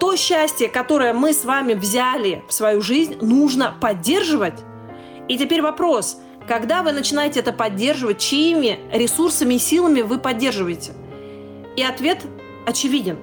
То 0.00 0.16
счастье, 0.16 0.68
которое 0.68 1.12
мы 1.12 1.32
с 1.32 1.44
вами 1.44 1.74
взяли 1.74 2.44
в 2.48 2.52
свою 2.52 2.82
жизнь, 2.82 3.16
нужно 3.20 3.74
поддерживать. 3.80 4.60
И 5.28 5.38
теперь 5.38 5.62
вопрос, 5.62 6.20
когда 6.46 6.82
вы 6.82 6.92
начинаете 6.92 7.40
это 7.40 7.52
поддерживать, 7.52 8.18
чьими 8.18 8.80
ресурсами 8.92 9.54
и 9.54 9.58
силами 9.58 10.02
вы 10.02 10.18
поддерживаете? 10.18 10.92
И 11.76 11.82
ответ 11.82 12.22
очевиден. 12.66 13.18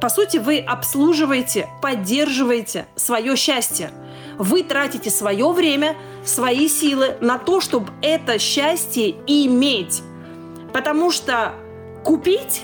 По 0.00 0.08
сути, 0.08 0.36
вы 0.36 0.58
обслуживаете, 0.60 1.68
поддерживаете 1.82 2.86
свое 2.94 3.34
счастье. 3.34 3.90
Вы 4.38 4.62
тратите 4.62 5.10
свое 5.10 5.50
время 5.50 5.96
свои 6.24 6.68
силы 6.68 7.16
на 7.20 7.38
то, 7.38 7.60
чтобы 7.60 7.92
это 8.02 8.38
счастье 8.38 9.16
иметь. 9.26 10.02
Потому 10.72 11.10
что 11.10 11.54
купить 12.04 12.62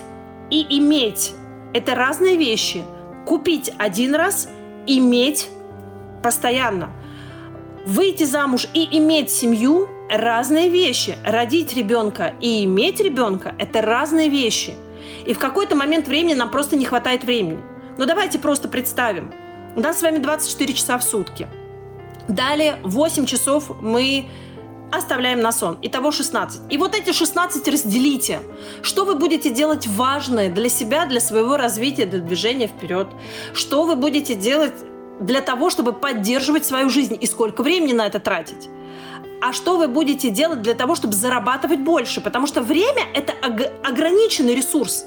и 0.50 0.78
иметь– 0.78 1.32
это 1.74 1.96
разные 1.96 2.36
вещи. 2.36 2.84
Купить 3.26 3.72
один 3.76 4.14
раз, 4.14 4.48
иметь 4.86 5.48
постоянно. 6.22 6.90
Выйти 7.86 8.24
замуж 8.24 8.68
и 8.72 8.96
иметь 8.98 9.30
семью– 9.30 9.88
разные 10.10 10.68
вещи. 10.68 11.16
Родить 11.24 11.74
ребенка 11.74 12.34
и 12.40 12.64
иметь 12.64 13.00
ребенка– 13.00 13.54
это 13.58 13.82
разные 13.82 14.28
вещи. 14.28 14.74
И 15.26 15.34
в 15.34 15.38
какой-то 15.40 15.74
момент 15.74 16.06
времени 16.06 16.34
нам 16.34 16.50
просто 16.50 16.76
не 16.76 16.84
хватает 16.84 17.24
времени. 17.24 17.60
Но 17.98 18.06
давайте 18.06 18.38
просто 18.38 18.68
представим. 18.68 19.32
У 19.74 19.80
нас 19.80 19.98
с 19.98 20.02
вами 20.02 20.18
24 20.18 20.72
часа 20.72 20.98
в 20.98 21.02
сутки– 21.02 21.48
Далее 22.28 22.78
8 22.82 23.26
часов 23.26 23.70
мы 23.80 24.26
оставляем 24.90 25.40
на 25.40 25.52
сон. 25.52 25.78
Итого 25.82 26.10
16. 26.10 26.72
И 26.72 26.78
вот 26.78 26.94
эти 26.94 27.12
16 27.12 27.68
разделите. 27.68 28.40
Что 28.82 29.04
вы 29.04 29.14
будете 29.14 29.50
делать 29.50 29.86
важное 29.86 30.50
для 30.50 30.68
себя, 30.68 31.06
для 31.06 31.20
своего 31.20 31.56
развития, 31.56 32.06
для 32.06 32.20
движения 32.20 32.66
вперед? 32.66 33.08
Что 33.52 33.84
вы 33.84 33.96
будете 33.96 34.34
делать 34.34 34.74
для 35.20 35.40
того, 35.40 35.68
чтобы 35.70 35.92
поддерживать 35.92 36.64
свою 36.64 36.88
жизнь? 36.88 37.18
И 37.20 37.26
сколько 37.26 37.62
времени 37.62 37.92
на 37.92 38.06
это 38.06 38.20
тратить? 38.20 38.68
а 39.40 39.52
что 39.52 39.76
вы 39.76 39.88
будете 39.88 40.30
делать 40.30 40.62
для 40.62 40.72
того, 40.72 40.94
чтобы 40.94 41.12
зарабатывать 41.12 41.80
больше. 41.80 42.22
Потому 42.22 42.46
что 42.46 42.62
время– 42.62 43.02
это 43.14 43.34
ограниченный 43.82 44.54
ресурс. 44.54 45.04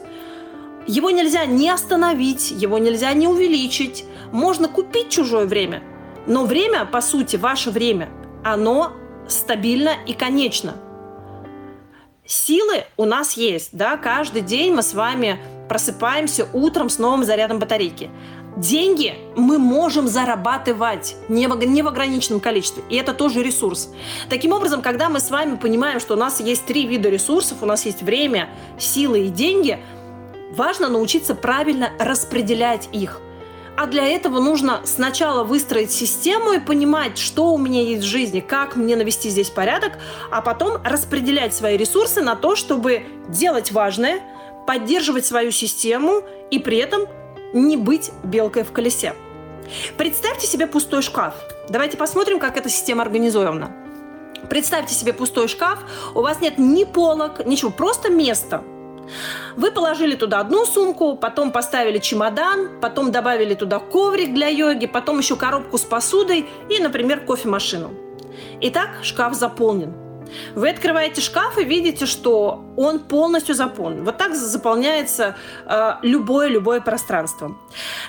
Его 0.86 1.10
нельзя 1.10 1.48
не 1.48 1.72
остановить, 1.72 2.52
его 2.52 2.78
нельзя 2.78 3.14
не 3.14 3.28
увеличить. 3.28 4.06
Можно 4.32 4.68
купить 4.68 5.10
чужое 5.10 5.48
время– 5.48 5.82
но 6.28 6.46
время, 6.46 6.86
по 6.86 7.02
сути, 7.02 7.38
ваше 7.38 7.72
время, 7.72 8.10
оно 8.44 8.92
стабильно 9.28 9.92
и 10.06 10.14
конечно. 10.14 10.76
Силы 12.26 12.84
у 12.98 13.06
нас 13.06 13.34
есть, 13.34 13.70
да, 13.72 13.96
каждый 13.96 14.42
день 14.42 14.74
мы 14.74 14.84
с 14.84 14.94
вами 14.94 15.40
просыпаемся 15.70 16.48
утром 16.52 16.90
с 16.90 17.00
новым 17.00 17.24
зарядом 17.24 17.60
батарейки. 17.60 18.10
Деньги 18.58 19.14
мы 19.36 19.60
можем 19.60 20.08
зарабатывать 20.08 21.16
не 21.30 21.48
в, 21.48 21.56
не 21.64 21.84
в 21.84 21.88
ограниченном 21.88 22.40
количестве, 22.40 22.84
и 22.90 22.96
это 22.96 23.14
тоже 23.14 23.44
ресурс. 23.44 23.90
Таким 24.30 24.52
образом, 24.52 24.82
когда 24.82 25.10
мы 25.10 25.20
с 25.20 25.30
вами 25.30 25.56
понимаем, 25.56 26.00
что 26.00 26.16
у 26.16 26.18
нас 26.18 26.40
есть 26.40 26.66
три 26.66 26.88
вида 26.88 27.08
ресурсов, 27.08 27.60
у 27.62 27.66
нас 27.66 27.86
есть 27.86 28.02
время, 28.02 28.50
силы 28.80 29.28
и 29.28 29.30
деньги, 29.30 29.80
важно 30.56 30.90
научиться 30.90 31.36
правильно 31.36 31.92
распределять 32.00 32.90
их. 32.92 33.22
А 33.78 33.86
для 33.86 34.08
этого 34.08 34.40
нужно 34.40 34.82
сначала 34.86 35.44
выстроить 35.44 35.92
систему 35.92 36.54
и 36.54 36.60
понимать, 36.60 37.20
что 37.20 37.54
у 37.54 37.60
меня 37.60 37.84
есть 37.84 38.02
в 38.02 38.08
жизни, 38.08 38.40
как 38.40 38.76
мне 38.76 38.96
навести 38.96 39.30
здесь 39.30 39.52
порядок, 39.52 40.00
а 40.32 40.42
потом 40.42 40.82
распределять 40.84 41.54
свои 41.54 41.78
ресурсы 41.78 42.24
на 42.24 42.36
то, 42.36 42.56
чтобы 42.56 43.04
делать 43.30 43.72
важное, 43.72 44.20
поддерживать 44.66 45.28
свою 45.28 45.52
систему 45.52 46.24
и 46.50 46.58
при 46.58 46.78
этом 46.78 47.06
не 47.54 47.78
быть 47.78 48.10
белкой 48.24 48.64
в 48.64 48.72
колесе. 48.72 49.14
Представьте 49.96 50.48
себе 50.48 50.66
пустой 50.66 51.04
шкаф. 51.04 51.36
Давайте 51.70 51.98
посмотрим, 51.98 52.40
как 52.40 52.58
эта 52.58 52.70
система 52.70 53.04
организована. 53.04 53.72
Представьте 54.50 54.96
себе 54.96 55.14
пустой 55.14 55.48
шкаф, 55.48 55.78
у 56.16 56.22
вас 56.22 56.42
нет 56.42 56.58
ни 56.58 56.84
полок, 56.84 57.46
ничего, 57.46 57.70
просто 57.70 58.10
место– 58.10 58.64
вы 59.56 59.72
положили 59.72 60.16
туда 60.16 60.40
одну 60.40 60.66
сумку, 60.66 61.16
потом 61.16 61.52
поставили 61.52 62.00
чемодан, 62.00 62.80
потом 62.82 63.12
добавили 63.12 63.54
туда 63.54 63.80
коврик 63.80 64.34
для 64.34 64.48
йоги, 64.48 64.88
потом 64.88 65.20
еще 65.20 65.36
коробку 65.36 65.78
с 65.78 65.84
посудой 65.84 66.46
и, 66.70 66.80
например, 66.80 67.22
кофемашину. 67.22 67.92
Итак, 68.62 68.90
шкаф 69.04 69.34
заполнен. 69.34 69.94
Вы 70.56 70.70
открываете 70.70 71.22
шкаф 71.22 71.58
и 71.58 71.64
видите, 71.64 72.06
что 72.06 72.66
он 72.76 73.00
полностью 73.00 73.56
заполнен. 73.56 74.04
Вот 74.04 74.18
так 74.18 74.36
заполняется 74.36 75.36
э, 75.66 75.94
любое 76.02 76.50
любое 76.50 76.82
пространство. 76.82 77.56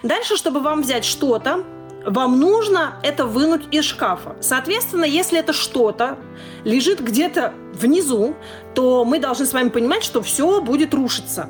Дальше, 0.03 0.37
чтобы 0.37 0.61
вам 0.61 0.83
взять 0.83 1.05
что-то, 1.05 1.65
вам 2.11 2.41
нужно 2.41 2.95
это 3.03 3.27
вынуть 3.27 3.63
из 3.71 3.85
шкафа. 3.85 4.37
Соответственно, 4.41 5.05
если 5.05 5.39
это 5.39 5.53
что-то 5.53 6.19
лежит 6.65 7.01
где-то 7.01 7.53
внизу, 7.75 8.35
то 8.75 9.05
мы 9.05 9.19
должны 9.19 9.47
с 9.47 9.53
вами 9.53 9.69
понимать, 9.69 10.03
что 10.03 10.23
все 10.23 10.61
будет 10.61 10.95
рушиться. 10.95 11.49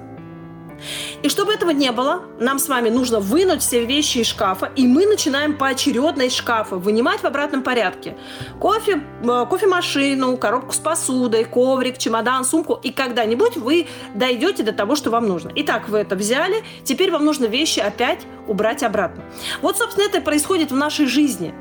И 1.22 1.28
чтобы 1.28 1.52
этого 1.52 1.70
не 1.70 1.90
было, 1.92 2.22
нам 2.38 2.58
с 2.58 2.68
вами 2.68 2.88
нужно 2.88 3.20
вынуть 3.20 3.62
все 3.62 3.84
вещи 3.84 4.18
из 4.18 4.26
шкафа, 4.26 4.70
и 4.76 4.86
мы 4.86 5.06
начинаем 5.06 5.56
поочередно 5.56 6.22
из 6.22 6.34
шкафа 6.34 6.76
вынимать 6.76 7.20
в 7.20 7.24
обратном 7.24 7.62
порядке. 7.62 8.16
Кофе, 8.60 9.02
э, 9.22 9.46
кофемашину, 9.48 10.36
коробку 10.36 10.72
с 10.72 10.78
посудой, 10.78 11.44
коврик, 11.44 11.98
чемодан, 11.98 12.44
сумку, 12.44 12.78
и 12.82 12.90
когда-нибудь 12.90 13.56
вы 13.56 13.88
дойдете 14.14 14.62
до 14.62 14.72
того, 14.72 14.96
что 14.96 15.10
вам 15.10 15.26
нужно. 15.26 15.50
Итак, 15.56 15.88
вы 15.88 15.98
это 15.98 16.16
взяли, 16.16 16.62
теперь 16.84 17.10
вам 17.10 17.24
нужно 17.24 17.46
вещи 17.46 17.80
опять 17.80 18.20
убрать 18.46 18.82
обратно. 18.82 19.24
Вот, 19.62 19.76
собственно, 19.76 20.06
это 20.06 20.20
происходит 20.20 20.70
в 20.70 20.76
нашей 20.76 21.06
жизни. 21.06 21.54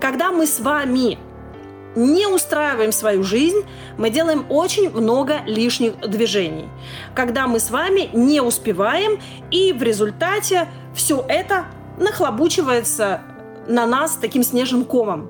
Когда 0.00 0.30
мы 0.30 0.46
с 0.46 0.60
вами 0.60 1.18
не 1.94 2.26
устраиваем 2.26 2.92
свою 2.92 3.22
жизнь, 3.22 3.64
мы 3.98 4.10
делаем 4.10 4.46
очень 4.48 4.90
много 4.90 5.42
лишних 5.46 5.98
движений. 5.98 6.68
Когда 7.14 7.46
мы 7.46 7.60
с 7.60 7.70
вами 7.70 8.10
не 8.12 8.40
успеваем, 8.40 9.20
и 9.50 9.72
в 9.72 9.82
результате 9.82 10.68
все 10.94 11.24
это 11.28 11.66
нахлобучивается 11.98 13.20
на 13.66 13.86
нас 13.86 14.16
таким 14.16 14.42
снежным 14.42 14.84
комом. 14.84 15.28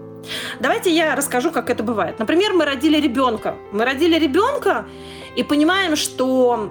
Давайте 0.61 0.95
я 0.95 1.17
расскажу, 1.17 1.51
как 1.51 1.69
это 1.69 1.83
бывает. 1.83 2.19
Например, 2.19 2.53
мы 2.53 2.65
родили 2.65 3.01
ребенка. 3.01 3.57
Мы 3.73 3.85
родили 3.85 4.19
ребенка 4.19 4.87
и 5.37 5.43
понимаем, 5.43 5.97
что 5.97 6.71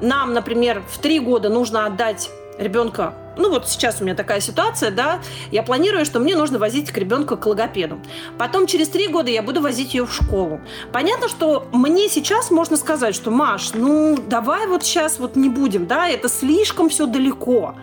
нам, 0.00 0.34
например, 0.34 0.82
в 0.88 0.98
три 0.98 1.20
года 1.20 1.48
нужно 1.48 1.86
отдать 1.86 2.30
ребенка 2.58 3.14
ну 3.36 3.50
вот 3.50 3.68
сейчас 3.68 4.00
у 4.00 4.04
меня 4.04 4.14
такая 4.14 4.40
ситуация, 4.40 4.90
да, 4.90 5.20
я 5.50 5.62
планирую, 5.62 6.04
что 6.04 6.20
мне 6.20 6.36
нужно 6.36 6.58
возить 6.58 6.90
к 6.90 6.98
ребенку 6.98 7.36
к 7.36 7.46
логопеду. 7.46 8.00
Потом 8.38 8.66
через 8.66 8.88
три 8.88 9.08
года 9.08 9.30
я 9.30 9.42
буду 9.42 9.60
возить 9.60 9.94
ее 9.94 10.06
в 10.06 10.12
школу. 10.12 10.60
Понятно, 10.92 11.28
что 11.28 11.66
мне 11.72 12.08
сейчас 12.08 12.50
можно 12.50 12.76
сказать, 12.76 13.14
что, 13.14 13.30
Маш, 13.30 13.72
ну 13.74 14.18
давай 14.26 14.66
вот 14.66 14.84
сейчас 14.84 15.18
вот 15.18 15.36
не 15.36 15.48
будем, 15.48 15.86
да, 15.86 16.08
это 16.08 16.28
слишком 16.28 16.88
все 16.88 17.06
далеко. 17.06 17.74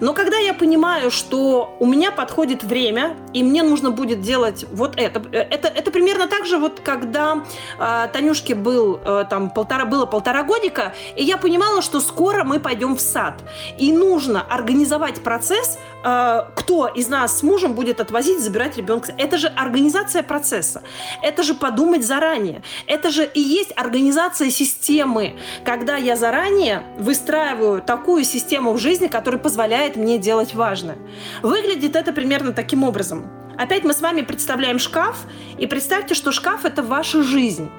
Но 0.00 0.12
когда 0.12 0.38
я 0.38 0.54
понимаю, 0.54 1.10
что 1.10 1.76
у 1.80 1.86
меня 1.86 2.10
подходит 2.10 2.64
время, 2.64 3.16
и 3.32 3.42
мне 3.42 3.62
нужно 3.62 3.90
будет 3.90 4.20
делать 4.20 4.66
вот 4.72 4.94
это, 4.96 5.22
э, 5.32 5.38
это, 5.38 5.68
это 5.68 5.90
примерно 5.90 6.26
так 6.26 6.46
же, 6.46 6.58
вот 6.58 6.80
когда 6.80 7.44
э, 7.78 8.08
Танюшке 8.12 8.54
был 8.54 9.00
э, 9.04 9.24
там 9.28 9.50
полтора, 9.50 9.84
было 9.84 10.06
полтора 10.06 10.42
годика, 10.42 10.94
и 11.16 11.24
я 11.24 11.36
понимала, 11.36 11.82
что 11.82 12.00
скоро 12.00 12.44
мы 12.44 12.60
пойдем 12.60 12.96
в 12.96 13.00
сад. 13.00 13.42
И 13.78 13.92
нужно 13.92 14.42
организовать 14.42 14.95
процесс, 15.22 15.78
э, 16.04 16.42
кто 16.54 16.88
из 16.88 17.08
нас 17.08 17.38
с 17.38 17.42
мужем 17.42 17.74
будет 17.74 18.00
отвозить, 18.00 18.40
забирать 18.40 18.76
ребенка. 18.76 19.14
Это 19.18 19.38
же 19.38 19.48
организация 19.48 20.22
процесса. 20.22 20.82
Это 21.22 21.42
же 21.42 21.54
подумать 21.54 22.04
заранее. 22.04 22.62
Это 22.86 23.10
же 23.10 23.24
и 23.24 23.40
есть 23.40 23.72
организация 23.76 24.50
системы, 24.50 25.38
когда 25.64 25.96
я 25.96 26.16
заранее 26.16 26.82
выстраиваю 26.98 27.82
такую 27.82 28.24
систему 28.24 28.72
в 28.72 28.78
жизни, 28.78 29.06
которая 29.06 29.40
позволяет 29.40 29.96
мне 29.96 30.18
делать 30.18 30.54
важное. 30.54 30.98
Выглядит 31.42 31.96
это 31.96 32.12
примерно 32.12 32.52
таким 32.52 32.84
образом. 32.84 33.30
Опять 33.58 33.84
мы 33.84 33.94
с 33.94 34.00
вами 34.00 34.20
представляем 34.20 34.78
шкаф, 34.78 35.16
и 35.58 35.66
представьте, 35.66 36.14
что 36.14 36.30
шкаф– 36.30 36.64
это 36.64 36.82
ваша 36.82 37.22
жизнь. 37.22 37.70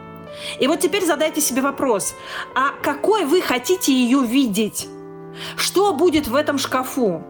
И 0.60 0.68
вот 0.68 0.80
теперь 0.80 1.06
задайте 1.06 1.42
себе 1.42 1.62
вопрос, 1.62 2.16
а 2.56 2.72
какой 2.82 3.26
вы 3.26 3.42
хотите 3.42 3.94
ее 3.94 4.22
видеть? 4.24 4.88
Что 5.56 5.94
будет 5.94 6.28
в 6.28 6.36
этом 6.36 6.58
шкафу? 6.58 7.24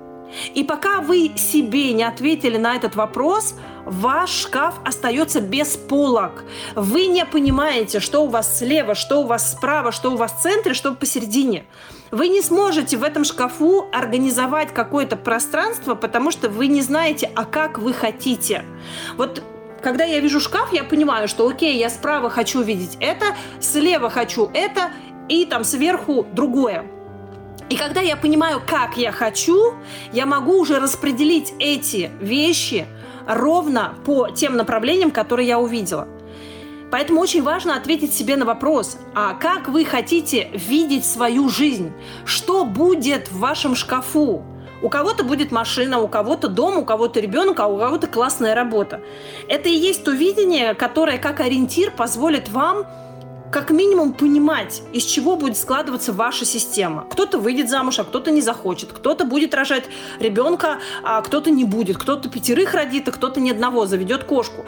И 0.54 0.64
пока 0.64 1.02
вы 1.02 1.32
себе 1.38 1.94
не 1.94 2.04
ответили 2.04 2.58
на 2.58 2.76
этот 2.76 2.96
вопрос, 2.96 3.56
ваш 3.86 4.30
шкаф 4.30 4.76
остается 4.84 5.40
без 5.40 5.78
полок. 5.78 6.44
Вы 6.76 7.06
не 7.08 7.26
понимаете, 7.26 8.00
что 8.00 8.24
у 8.24 8.28
вас 8.28 8.60
слева, 8.60 8.96
что 8.96 9.22
у 9.22 9.26
вас 9.26 9.52
справа, 9.54 9.92
что 9.92 10.12
у 10.12 10.18
вас 10.18 10.34
в 10.34 10.42
центре, 10.42 10.74
что 10.74 10.94
посередине. 10.94 11.66
Вы 12.12 12.28
не 12.28 12.42
сможете 12.42 12.98
в 12.98 13.04
этом 13.04 13.24
шкафу 13.24 13.88
организовать 13.94 14.74
какое-то 14.74 15.16
пространство, 15.16 15.96
потому 15.96 16.32
что 16.32 16.50
вы 16.50 16.68
не 16.68 16.82
знаете, 16.82 17.30
а 17.36 17.46
как 17.46 17.80
вы 17.80 17.94
хотите. 17.94 18.66
Вот 19.18 19.44
когда 19.82 20.04
я 20.04 20.20
вижу 20.20 20.40
шкаф, 20.40 20.74
я 20.74 20.84
понимаю, 20.84 21.28
что 21.28 21.48
окей, 21.48 21.78
я 21.78 21.90
справа 21.90 22.30
хочу 22.30 22.62
видеть 22.62 22.98
это, 23.00 23.28
слева 23.60 24.10
хочу 24.10 24.50
это, 24.54 24.92
и 25.30 25.46
там 25.46 25.64
сверху 25.64 26.26
другое. 26.34 26.86
И 27.70 27.76
когда 27.76 28.00
я 28.00 28.16
понимаю, 28.16 28.62
как 28.66 28.98
я 28.98 29.12
хочу, 29.12 29.74
я 30.14 30.26
могу 30.26 30.60
уже 30.60 30.80
распределить 30.80 31.54
эти 31.60 32.12
вещи 32.22 32.88
ровно 33.28 33.96
по 34.06 34.30
тем 34.30 34.56
направлениям, 34.56 35.12
которые 35.12 35.48
я 35.48 35.60
увидела. 35.60 36.08
Поэтому 36.90 37.20
очень 37.20 37.44
важно 37.44 37.76
ответить 37.76 38.14
себе 38.14 38.38
на 38.38 38.46
вопрос, 38.46 38.98
а 39.14 39.34
как 39.34 39.68
вы 39.68 39.84
хотите 39.84 40.50
видеть 40.54 41.06
свою 41.06 41.50
жизнь? 41.50 41.92
Что 42.26 42.64
будет 42.64 43.30
в 43.30 43.40
вашем 43.40 43.76
шкафу? 43.76 44.44
У 44.82 44.90
кого-то 44.90 45.24
будет 45.24 45.52
машина, 45.52 46.00
у 46.00 46.08
кого-то 46.08 46.48
дом, 46.48 46.78
у 46.78 46.86
кого-то 46.86 47.20
ребенок, 47.20 47.60
а 47.60 47.68
у 47.68 47.78
кого-то 47.78 48.08
классная 48.08 48.56
работа. 48.56 49.02
Это 49.50 49.68
и 49.68 49.74
есть 49.74 50.06
то 50.06 50.12
видение, 50.12 50.76
которое 50.76 51.18
как 51.18 51.42
ориентир 51.42 51.92
позволит 51.92 52.48
вам 52.48 52.86
как 53.52 53.72
минимум 53.72 54.14
понимать, 54.14 54.82
из 54.94 55.04
чего 55.04 55.36
будет 55.36 55.58
складываться 55.58 56.12
ваша 56.14 56.46
система. 56.46 57.06
Кто-то 57.10 57.40
выйдет 57.40 57.70
замуж, 57.70 58.00
а 58.00 58.04
кто-то 58.04 58.32
не 58.32 58.42
захочет. 58.42 58.92
Кто-то 58.92 59.26
будет 59.26 59.54
рожать 59.54 59.86
ребенка, 60.20 60.80
а 61.04 61.22
кто-то 61.22 61.50
не 61.50 61.64
будет. 61.64 61.98
Кто-то 61.98 62.30
пятерых 62.30 62.74
родит, 62.74 63.08
а 63.08 63.12
кто-то 63.12 63.40
ни 63.40 63.50
одного 63.50 63.86
заведет 63.86 64.26
кошку. 64.26 64.66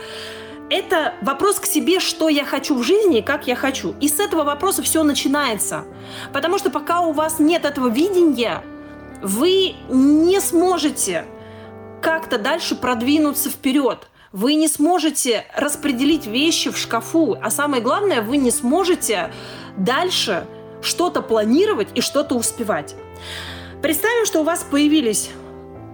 Это 0.69 1.15
вопрос 1.21 1.59
к 1.59 1.65
себе, 1.65 1.99
что 1.99 2.29
я 2.29 2.45
хочу 2.45 2.75
в 2.75 2.83
жизни 2.83 3.19
и 3.19 3.21
как 3.23 3.47
я 3.47 3.55
хочу. 3.55 3.95
И 3.99 4.07
с 4.07 4.19
этого 4.19 4.43
вопроса 4.43 4.83
все 4.83 5.03
начинается. 5.03 5.85
Потому 6.31 6.59
что 6.59 6.69
пока 6.69 7.01
у 7.01 7.11
вас 7.11 7.39
нет 7.39 7.65
этого 7.65 7.89
видения, 7.89 8.63
вы 9.21 9.75
не 9.89 10.39
сможете 10.39 11.25
как-то 12.01 12.37
дальше 12.37 12.75
продвинуться 12.75 13.49
вперед. 13.49 14.07
Вы 14.31 14.53
не 14.53 14.67
сможете 14.67 15.45
распределить 15.55 16.27
вещи 16.27 16.69
в 16.69 16.77
шкафу, 16.77 17.35
а 17.41 17.49
самое 17.49 17.81
главное, 17.81 18.21
вы 18.21 18.37
не 18.37 18.51
сможете 18.51 19.31
дальше 19.75 20.45
что-то 20.83 21.23
планировать 21.23 21.87
и 21.95 22.01
что-то 22.01 22.35
успевать. 22.35 22.95
Представим, 23.81 24.27
что 24.27 24.41
у 24.41 24.43
вас 24.43 24.63
появились 24.69 25.31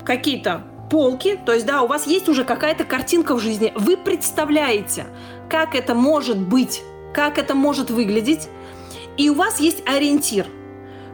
какие-то 0.03 0.65
полки, 0.91 1.39
то 1.45 1.53
есть, 1.53 1.65
да, 1.65 1.81
у 1.81 1.87
вас 1.87 2.07
есть 2.07 2.27
уже 2.27 2.43
какая-то 2.43 2.83
картинка 2.83 3.35
в 3.35 3.39
жизни, 3.39 3.71
вы 3.75 3.95
представляете, 3.95 5.05
как 5.49 5.73
это 5.73 5.95
может 5.95 6.37
быть, 6.37 6.81
как 7.13 7.37
это 7.37 7.55
может 7.55 7.89
выглядеть, 7.89 8.49
и 9.15 9.29
у 9.29 9.33
вас 9.33 9.61
есть 9.61 9.81
ориентир, 9.87 10.45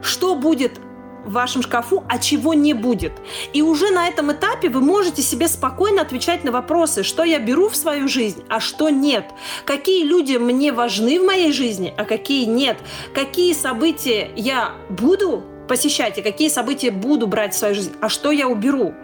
что 0.02 0.34
будет 0.34 0.80
в 1.24 1.32
вашем 1.32 1.62
шкафу, 1.62 2.04
а 2.08 2.18
чего 2.18 2.54
не 2.54 2.74
будет. 2.74 3.12
И 3.52 3.62
уже 3.62 3.90
на 3.90 4.08
этом 4.08 4.32
этапе 4.32 4.68
вы 4.68 4.80
можете 4.80 5.22
себе 5.22 5.48
спокойно 5.48 6.02
отвечать 6.02 6.44
на 6.44 6.52
вопросы, 6.52 7.02
что 7.02 7.22
я 7.22 7.38
беру 7.38 7.68
в 7.68 7.76
свою 7.76 8.08
жизнь, 8.08 8.44
а 8.48 8.60
что 8.60 8.90
нет. 8.90 9.26
Какие 9.64 10.04
люди 10.04 10.36
мне 10.36 10.72
важны 10.72 11.20
в 11.20 11.24
моей 11.24 11.52
жизни, 11.52 11.94
а 11.96 12.04
какие 12.04 12.44
нет. 12.44 12.78
Какие 13.14 13.52
события 13.52 14.30
я 14.36 14.72
буду 14.88 15.44
посещать 15.68 16.18
и 16.18 16.22
какие 16.22 16.48
события 16.48 16.90
буду 16.90 17.26
брать 17.26 17.54
в 17.54 17.58
свою 17.58 17.74
жизнь, 17.74 17.92
а 18.00 18.08
что 18.08 18.30
я 18.30 18.48
уберу. 18.48 18.94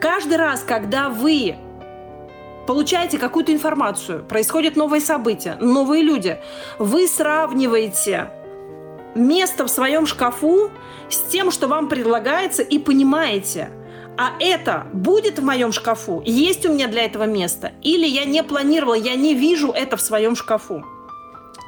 Каждый 0.00 0.36
раз, 0.36 0.62
когда 0.62 1.08
вы 1.08 1.56
получаете 2.66 3.18
какую-то 3.18 3.52
информацию, 3.52 4.24
происходят 4.24 4.76
новые 4.76 5.00
события, 5.00 5.56
новые 5.60 6.02
люди, 6.02 6.38
вы 6.78 7.08
сравниваете 7.08 8.30
место 9.18 9.66
в 9.66 9.70
своем 9.70 10.06
шкафу 10.06 10.70
с 11.10 11.18
тем, 11.30 11.50
что 11.50 11.68
вам 11.68 11.88
предлагается, 11.88 12.62
и 12.62 12.78
понимаете, 12.78 13.70
а 14.16 14.32
это 14.40 14.86
будет 14.92 15.38
в 15.38 15.44
моем 15.44 15.72
шкафу, 15.72 16.22
есть 16.24 16.66
у 16.66 16.72
меня 16.72 16.88
для 16.88 17.04
этого 17.04 17.24
место, 17.24 17.72
или 17.82 18.06
я 18.06 18.24
не 18.24 18.42
планировала, 18.42 18.94
я 18.94 19.14
не 19.14 19.34
вижу 19.34 19.70
это 19.70 19.96
в 19.96 20.00
своем 20.00 20.34
шкафу. 20.34 20.84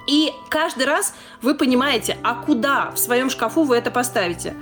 И 0.08 0.32
каждый 0.48 0.86
раз 0.86 1.14
вы 1.42 1.54
понимаете, 1.54 2.16
а 2.24 2.34
куда 2.34 2.90
в 2.90 2.98
своем 2.98 3.30
шкафу 3.30 3.62
вы 3.62 3.76
это 3.76 3.92
поставите. 3.92 4.54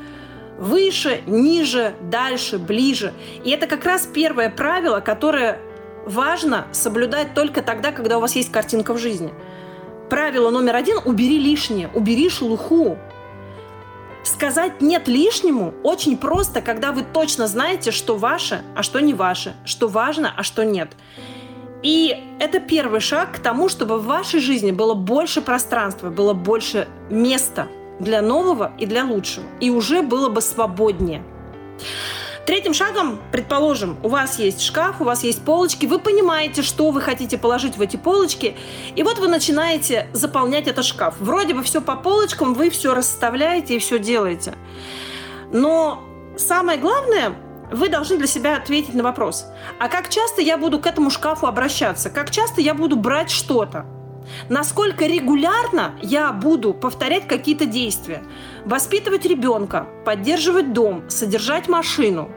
Выше, 0.59 1.23
ниже, 1.27 1.95
дальше, 2.03 2.59
ближе. 2.59 3.15
И 3.45 3.51
это 3.51 3.67
как 3.67 3.85
раз 3.85 4.07
первое 4.07 4.51
правило, 4.51 5.01
которое 5.01 5.61
важно 6.05 6.67
соблюдать 6.73 7.33
только 7.35 7.63
тогда, 7.63 7.93
когда 7.93 8.19
у 8.19 8.21
вас 8.21 8.35
есть 8.37 8.53
картинка 8.53 8.93
в 8.93 8.99
жизни. 8.99 9.33
Правило 10.11 10.51
номер 10.51 10.77
один– 10.77 10.99
убери 11.05 11.39
лишнее, 11.39 11.91
убери 11.95 12.31
шелуху. 12.31 12.97
Сказать 14.25 14.81
«нет» 14.81 15.09
лишнему 15.09 15.75
очень 15.83 16.17
просто, 16.17 16.61
когда 16.61 16.93
вы 16.93 17.03
точно 17.03 17.47
знаете, 17.47 17.91
что 17.91 18.17
ваше, 18.17 18.63
а 18.75 18.83
что 18.83 19.01
не 19.01 19.15
ваше, 19.15 19.55
что 19.65 19.89
важно, 19.89 20.33
а 20.37 20.43
что 20.43 20.65
нет. 20.65 20.91
И 21.83 22.17
это 22.41 22.59
первый 22.59 23.01
шаг 23.01 23.37
к 23.37 23.39
тому, 23.39 23.69
чтобы 23.69 23.99
в 23.99 24.07
вашей 24.07 24.41
жизни 24.41 24.73
было 24.73 24.95
больше 24.95 25.41
пространства, 25.41 26.11
было 26.11 26.33
больше 26.33 26.89
места 27.11 27.69
для 28.01 28.21
нового 28.21 28.73
и 28.79 28.87
для 28.87 29.05
лучшего. 29.05 29.47
И 29.61 29.71
уже 29.71 30.03
было 30.03 30.29
бы 30.29 30.41
свободнее. 30.41 31.23
Третьим 32.49 32.73
шагом, 32.73 33.21
предположим, 33.31 33.99
у 34.03 34.09
вас 34.09 34.39
есть 34.39 34.63
шкаф, 34.63 35.03
у 35.03 35.05
вас 35.05 35.23
есть 35.23 35.45
полочки, 35.45 35.85
вы 35.85 35.99
понимаете, 35.99 36.63
что 36.63 36.91
вы 36.93 37.03
хотите 37.03 37.37
положить 37.37 37.77
в 37.77 37.83
эти 37.83 37.99
полочки, 37.99 38.57
и 38.97 39.03
вот 39.03 39.19
вы 39.19 39.29
начинаете 39.29 40.09
заполнять 40.15 40.67
этот 40.67 40.87
шкаф. 40.87 41.17
Вроде 41.21 41.53
бы 41.53 41.63
все 41.63 41.83
по 41.83 41.95
полочкам, 41.95 42.55
вы 42.55 42.71
все 42.71 42.95
расставляете 42.95 43.77
и 43.77 43.79
все 43.79 43.99
делаете. 43.99 44.55
Но 45.53 46.03
самое 46.39 46.79
главное, 46.79 47.37
вы 47.71 47.91
должны 47.91 48.17
для 48.17 48.27
себя 48.27 48.57
ответить 48.57 48.95
на 48.95 49.03
вопрос, 49.03 49.45
а 49.79 49.91
как 49.91 50.09
часто 50.09 50.41
я 50.41 50.57
буду 50.57 50.79
к 50.79 50.87
этому 50.87 51.11
шкафу 51.11 51.49
обращаться? 51.49 52.09
Как 52.09 52.31
часто 52.31 52.63
я 52.63 52.73
буду 52.73 52.97
брать 52.97 53.31
что-то? 53.31 53.85
Насколько 54.49 55.07
регулярно 55.07 55.95
я 56.03 56.33
буду 56.33 56.73
повторять 56.73 57.27
какие-то 57.27 57.67
действия? 57.67 58.23
Воспитывать 58.65 59.27
ребенка, 59.27 59.87
поддерживать 60.05 60.73
дом, 60.73 61.09
содержать 61.09 61.69
машину. 61.69 62.31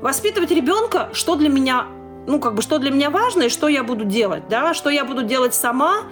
Воспитывать 0.00 0.50
ребенка, 0.50 1.08
что 1.12 1.34
для 1.34 1.48
меня, 1.48 1.86
ну, 2.26 2.38
как 2.40 2.54
бы, 2.54 2.62
что 2.62 2.78
для 2.78 2.90
меня 2.90 3.10
важно 3.10 3.44
и 3.44 3.48
что 3.48 3.68
я 3.68 3.82
буду 3.82 4.04
делать, 4.04 4.48
да, 4.48 4.74
что 4.74 4.90
я 4.90 5.04
буду 5.04 5.22
делать 5.22 5.54
сама 5.54 6.02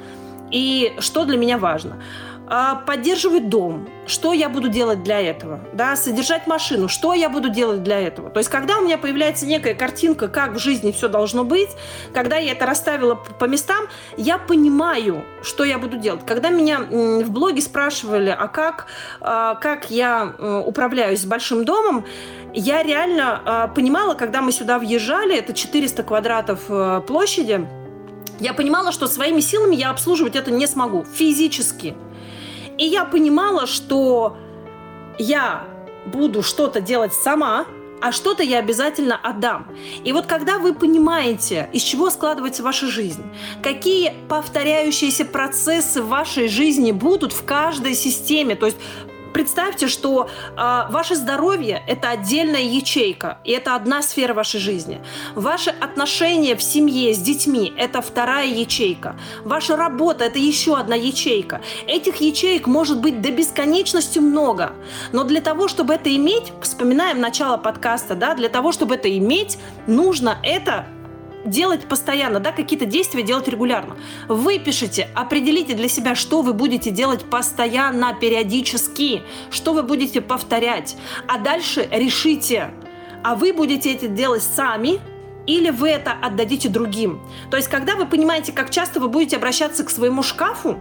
и 0.50 0.94
что 0.98 1.24
для 1.24 1.36
меня 1.36 1.58
важно. 1.58 2.02
А, 2.48 2.76
поддерживать 2.76 3.48
дом, 3.48 3.88
что 4.06 4.32
я 4.32 4.48
буду 4.48 4.68
делать 4.68 5.02
для 5.02 5.20
этого, 5.20 5.58
да, 5.72 5.96
содержать 5.96 6.46
машину, 6.46 6.86
что 6.86 7.12
я 7.12 7.28
буду 7.28 7.48
делать 7.48 7.82
для 7.82 8.00
этого. 8.00 8.30
То 8.30 8.38
есть, 8.38 8.50
когда 8.50 8.78
у 8.78 8.82
меня 8.82 8.98
появляется 8.98 9.46
некая 9.46 9.74
картинка, 9.74 10.28
как 10.28 10.52
в 10.52 10.58
жизни 10.60 10.92
все 10.92 11.08
должно 11.08 11.42
быть, 11.42 11.70
когда 12.14 12.36
я 12.36 12.52
это 12.52 12.64
расставила 12.64 13.16
по 13.16 13.46
местам, 13.46 13.86
я 14.16 14.38
понимаю, 14.38 15.24
что 15.42 15.64
я 15.64 15.78
буду 15.78 15.96
делать. 15.96 16.20
Когда 16.24 16.50
меня 16.50 16.78
в 16.78 17.30
блоге 17.30 17.60
спрашивали, 17.60 18.30
а 18.30 18.46
как, 18.46 18.86
а, 19.20 19.56
как 19.56 19.90
я 19.90 20.32
управляюсь 20.64 21.24
большим 21.24 21.64
домом, 21.64 22.04
я 22.56 22.82
реально 22.82 23.42
э, 23.44 23.74
понимала, 23.74 24.14
когда 24.14 24.40
мы 24.40 24.50
сюда 24.50 24.78
въезжали, 24.78 25.36
это 25.36 25.52
400 25.52 26.02
квадратов 26.02 26.60
э, 26.68 27.02
площади, 27.06 27.68
я 28.40 28.54
понимала, 28.54 28.92
что 28.92 29.06
своими 29.06 29.40
силами 29.40 29.76
я 29.76 29.90
обслуживать 29.90 30.36
это 30.36 30.50
не 30.50 30.66
смогу 30.66 31.04
физически. 31.04 31.94
И 32.78 32.84
я 32.84 33.04
понимала, 33.04 33.66
что 33.66 34.36
я 35.18 35.64
буду 36.06 36.42
что-то 36.42 36.80
делать 36.80 37.14
сама, 37.14 37.66
а 38.00 38.12
что-то 38.12 38.42
я 38.42 38.58
обязательно 38.58 39.16
отдам. 39.16 39.66
И 40.04 40.12
вот 40.12 40.26
когда 40.26 40.58
вы 40.58 40.74
понимаете, 40.74 41.68
из 41.72 41.82
чего 41.82 42.10
складывается 42.10 42.62
ваша 42.62 42.86
жизнь, 42.86 43.24
какие 43.62 44.12
повторяющиеся 44.28 45.24
процессы 45.24 46.02
в 46.02 46.08
вашей 46.08 46.48
жизни 46.48 46.92
будут 46.92 47.32
в 47.32 47.44
каждой 47.44 47.94
системе, 47.94 48.54
то 48.54 48.66
есть 48.66 48.78
представьте, 49.36 49.86
что 49.86 50.30
э, 50.56 50.82
ваше 50.88 51.14
здоровье– 51.14 51.82
это 51.86 52.08
отдельная 52.08 52.62
ячейка, 52.62 53.36
и 53.44 53.52
это 53.52 53.74
одна 53.74 54.00
сфера 54.00 54.32
вашей 54.32 54.60
жизни. 54.60 55.02
Ваши 55.34 55.68
отношения 55.68 56.56
в 56.56 56.62
семье 56.62 57.12
с 57.12 57.18
детьми– 57.18 57.74
это 57.76 58.00
вторая 58.00 58.46
ячейка. 58.46 59.14
Ваша 59.44 59.76
работа– 59.76 60.24
это 60.26 60.38
еще 60.38 60.78
одна 60.78 60.94
ячейка. 60.94 61.60
Этих 61.86 62.16
ячеек 62.22 62.66
может 62.66 62.98
быть 63.02 63.20
до 63.20 63.30
бесконечности 63.30 64.20
много. 64.20 64.72
Но 65.12 65.22
для 65.24 65.42
того, 65.42 65.68
чтобы 65.68 65.92
это 65.92 66.16
иметь, 66.16 66.54
вспоминаем 66.62 67.20
начало 67.20 67.58
подкаста, 67.58 68.14
да, 68.14 68.34
для 68.34 68.48
того, 68.48 68.72
чтобы 68.72 68.94
это 68.94 69.18
иметь, 69.18 69.58
нужно 69.86 70.38
это 70.42 70.86
делать 71.46 71.88
постоянно, 71.88 72.40
да, 72.40 72.52
какие-то 72.52 72.86
действия 72.86 73.22
делать 73.22 73.48
регулярно. 73.48 73.96
Выпишите, 74.28 75.08
определите 75.14 75.74
для 75.74 75.88
себя, 75.88 76.14
что 76.14 76.42
вы 76.42 76.52
будете 76.52 76.90
делать 76.90 77.24
постоянно, 77.24 78.14
периодически, 78.14 79.22
что 79.50 79.72
вы 79.72 79.82
будете 79.82 80.20
повторять, 80.20 80.96
а 81.26 81.38
дальше 81.38 81.88
решите, 81.90 82.70
а 83.22 83.34
вы 83.34 83.52
будете 83.52 83.94
это 83.94 84.08
делать 84.08 84.42
сами, 84.42 85.00
или 85.46 85.70
вы 85.70 85.90
это 85.90 86.12
отдадите 86.12 86.68
другим. 86.68 87.20
То 87.50 87.56
есть, 87.56 87.68
когда 87.68 87.94
вы 87.94 88.06
понимаете, 88.06 88.52
как 88.52 88.70
часто 88.70 89.00
вы 89.00 89.08
будете 89.08 89.36
обращаться 89.36 89.84
к 89.84 89.90
своему 89.90 90.22
шкафу, 90.22 90.76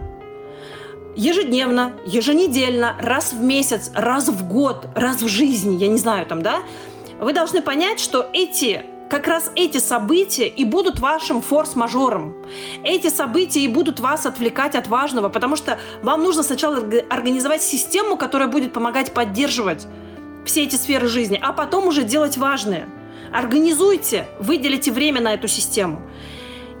ежедневно, 1.14 1.94
еженедельно, 2.04 2.96
раз 3.00 3.32
в 3.32 3.40
месяц, 3.40 3.90
раз 3.94 4.28
в 4.28 4.46
год, 4.46 4.88
раз 4.94 5.22
в 5.22 5.28
жизни, 5.28 5.76
я 5.76 5.88
не 5.88 5.98
знаю 5.98 6.26
там, 6.26 6.42
да, 6.42 6.62
вы 7.18 7.32
должны 7.32 7.62
понять, 7.62 8.00
что 8.00 8.28
эти 8.32 8.84
как 9.08 9.26
раз 9.28 9.50
эти 9.54 9.78
события 9.78 10.48
и 10.48 10.64
будут 10.64 10.98
вашим 10.98 11.40
форс-мажором. 11.40 12.34
Эти 12.82 13.08
события 13.08 13.60
и 13.60 13.68
будут 13.68 14.00
вас 14.00 14.26
отвлекать 14.26 14.74
от 14.74 14.88
важного, 14.88 15.28
потому 15.28 15.56
что 15.56 15.78
вам 16.02 16.22
нужно 16.22 16.42
сначала 16.42 16.78
организовать 17.08 17.62
систему, 17.62 18.16
которая 18.16 18.48
будет 18.48 18.72
помогать 18.72 19.12
поддерживать 19.14 19.86
все 20.44 20.64
эти 20.64 20.76
сферы 20.76 21.08
жизни, 21.08 21.38
а 21.40 21.52
потом 21.52 21.86
уже 21.86 22.02
делать 22.02 22.36
важное. 22.36 22.88
Организуйте, 23.32 24.26
выделите 24.38 24.92
время 24.92 25.20
на 25.20 25.34
эту 25.34 25.48
систему. 25.48 26.02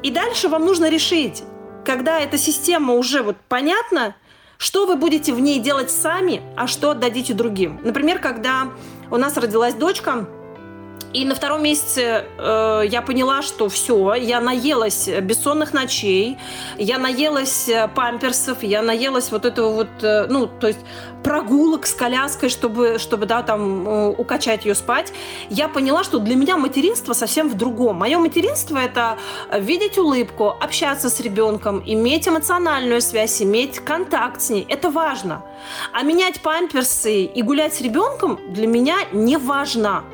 И 0.02 0.10
дальше 0.10 0.48
вам 0.48 0.64
нужно 0.64 0.88
решить, 0.88 1.42
когда 1.84 2.20
эта 2.20 2.38
система 2.38 2.94
уже 2.94 3.22
вот 3.22 3.36
понятна, 3.48 4.16
что 4.58 4.86
вы 4.86 4.96
будете 4.96 5.32
в 5.32 5.40
ней 5.40 5.60
делать 5.60 5.90
сами, 5.90 6.42
а 6.56 6.66
что 6.66 6.90
отдадите 6.90 7.34
другим. 7.34 7.80
Например, 7.82 8.18
когда 8.18 8.68
у 9.10 9.16
нас 9.16 9.36
родилась 9.36 9.74
дочка, 9.74 10.28
и 11.16 11.24
на 11.24 11.34
втором 11.34 11.62
месяце 11.62 12.26
э, 12.38 12.82
я 12.90 13.00
поняла, 13.00 13.40
что 13.40 13.68
все, 13.70 14.14
я 14.14 14.40
наелась 14.40 15.08
бессонных 15.08 15.72
ночей, 15.72 16.36
я 16.76 16.98
наелась 16.98 17.68
э, 17.68 17.88
памперсов, 17.88 18.62
я 18.62 18.82
наелась 18.82 19.30
вот 19.30 19.46
этого 19.46 19.72
вот, 19.72 19.88
э, 20.02 20.26
ну, 20.28 20.46
то 20.46 20.66
есть 20.66 20.80
прогулок 21.24 21.86
с 21.86 21.94
коляской, 21.94 22.50
чтобы, 22.50 22.98
чтобы 22.98 23.24
да, 23.24 23.42
там, 23.42 23.88
э, 23.88 24.08
укачать 24.08 24.66
ее 24.66 24.74
спать. 24.74 25.12
Я 25.48 25.68
поняла, 25.68 26.04
что 26.04 26.18
для 26.18 26.36
меня 26.36 26.58
материнство 26.58 27.14
совсем 27.14 27.48
в 27.48 27.54
другом. 27.54 27.96
Мое 27.96 28.18
материнство– 28.18 28.76
это 28.84 29.16
видеть 29.58 29.96
улыбку, 29.96 30.48
общаться 30.60 31.08
с 31.08 31.18
ребенком, 31.20 31.82
иметь 31.86 32.28
эмоциональную 32.28 33.00
связь, 33.00 33.40
иметь 33.40 33.78
контакт 33.78 34.42
с 34.42 34.50
ней. 34.50 34.66
Это 34.68 34.90
важно. 34.90 35.42
А 35.92 36.02
менять 36.02 36.42
памперсы 36.42 37.24
и 37.24 37.42
гулять 37.42 37.72
с 37.74 37.80
ребенком 37.80 38.38
для 38.50 38.66
меня 38.66 38.96
не 39.12 39.38
важно. 39.38 40.04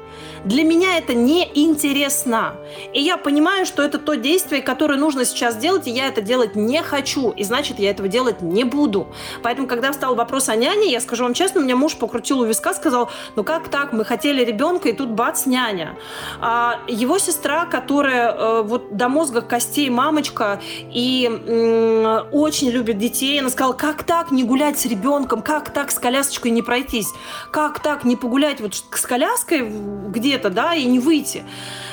Для 0.44 0.64
меня 0.64 0.98
это 0.98 1.14
не 1.14 1.48
интересно. 1.54 2.54
И 2.92 3.00
я 3.00 3.16
понимаю, 3.16 3.64
что 3.64 3.82
это 3.82 3.98
то 3.98 4.14
действие, 4.14 4.60
которое 4.60 4.98
нужно 4.98 5.24
сейчас 5.24 5.56
делать, 5.56 5.86
и 5.86 5.90
я 5.90 6.08
это 6.08 6.20
делать 6.20 6.56
не 6.56 6.82
хочу. 6.82 7.30
И 7.30 7.44
значит, 7.44 7.78
я 7.78 7.90
этого 7.90 8.08
делать 8.08 8.42
не 8.42 8.64
буду. 8.64 9.06
Поэтому, 9.42 9.68
когда 9.68 9.92
встал 9.92 10.16
вопрос 10.16 10.48
о 10.48 10.56
няне, 10.56 10.90
я 10.90 11.00
скажу 11.00 11.22
вам 11.22 11.34
честно, 11.34 11.60
у 11.60 11.64
меня 11.64 11.76
муж 11.76 11.96
покрутил 11.96 12.40
у 12.40 12.44
виска, 12.44 12.74
сказал, 12.74 13.08
ну 13.36 13.44
как 13.44 13.68
так, 13.68 13.92
мы 13.92 14.04
хотели 14.04 14.44
ребенка, 14.44 14.88
и 14.88 14.92
тут 14.92 15.10
бац, 15.10 15.46
няня. 15.46 15.96
А 16.40 16.80
его 16.88 17.18
сестра, 17.18 17.66
которая 17.66 18.32
э, 18.32 18.62
вот 18.62 18.96
до 18.96 19.08
мозга 19.08 19.42
костей 19.42 19.90
мамочка 19.90 20.60
и 20.90 21.30
э, 21.30 22.22
очень 22.32 22.70
любит 22.70 22.98
детей, 22.98 23.38
она 23.38 23.50
сказала, 23.50 23.74
как 23.74 24.02
так 24.02 24.32
не 24.32 24.42
гулять 24.42 24.78
с 24.78 24.86
ребенком, 24.86 25.40
как 25.40 25.70
так 25.70 25.92
с 25.92 25.98
колясочкой 25.98 26.50
не 26.50 26.62
пройтись, 26.62 27.08
как 27.52 27.80
так 27.80 28.04
не 28.04 28.16
погулять 28.16 28.60
вот 28.60 28.74
с 28.74 29.06
коляской, 29.06 29.60
где 30.08 30.31
где-то, 30.32 30.50
да, 30.50 30.74
и 30.74 30.84
не 30.84 30.98
выйти. 30.98 31.44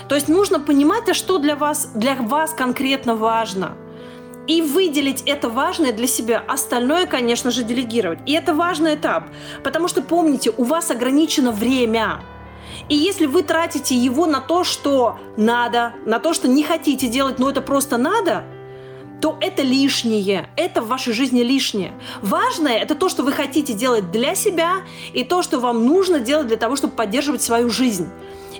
То 0.08 0.16
есть 0.16 0.30
нужно 0.30 0.60
понимать, 0.60 1.10
а 1.10 1.14
что 1.14 1.38
для 1.38 1.56
вас, 1.56 1.92
для 1.94 2.16
вас 2.16 2.54
конкретно 2.54 3.16
важно. 3.16 3.76
И 4.48 4.62
выделить 4.62 5.24
это 5.26 5.50
важное 5.50 5.92
для 5.92 6.08
себя. 6.08 6.44
Остальное, 6.48 7.06
конечно 7.06 7.52
же, 7.52 7.64
делегировать. 7.64 8.20
И 8.26 8.34
это 8.34 8.54
важный 8.54 8.96
этап. 8.96 9.26
Потому 9.64 9.88
что 9.88 10.02
помните, 10.02 10.52
у 10.58 10.64
вас 10.64 10.90
ограничено 10.90 11.52
время. 11.52 12.22
И 12.88 12.96
если 12.96 13.28
вы 13.28 13.44
тратите 13.44 13.96
его 13.96 14.26
на 14.26 14.40
то, 14.40 14.64
что 14.64 15.20
надо, 15.38 15.94
на 16.06 16.20
то, 16.20 16.34
что 16.34 16.48
не 16.48 16.64
хотите 16.64 17.08
делать, 17.08 17.38
но 17.38 17.50
это 17.50 17.62
просто 17.62 17.98
надо, 17.98 18.44
то 19.22 19.38
это 19.42 19.62
лишнее, 19.64 20.50
это 20.56 20.82
в 20.82 20.88
вашей 20.88 21.14
жизни 21.14 21.42
лишнее. 21.42 21.94
Важное– 22.22 22.78
это 22.80 22.96
то, 22.96 23.10
что 23.10 23.24
вы 23.24 23.32
хотите 23.32 23.74
делать 23.74 24.12
для 24.12 24.36
себя 24.36 24.84
и 25.14 25.24
то, 25.24 25.42
что 25.42 25.60
вам 25.60 25.86
нужно 25.86 26.20
делать 26.20 26.48
для 26.48 26.58
того, 26.58 26.76
чтобы 26.76 26.94
поддерживать 26.94 27.42
свою 27.42 27.70
жизнь. 27.70 28.08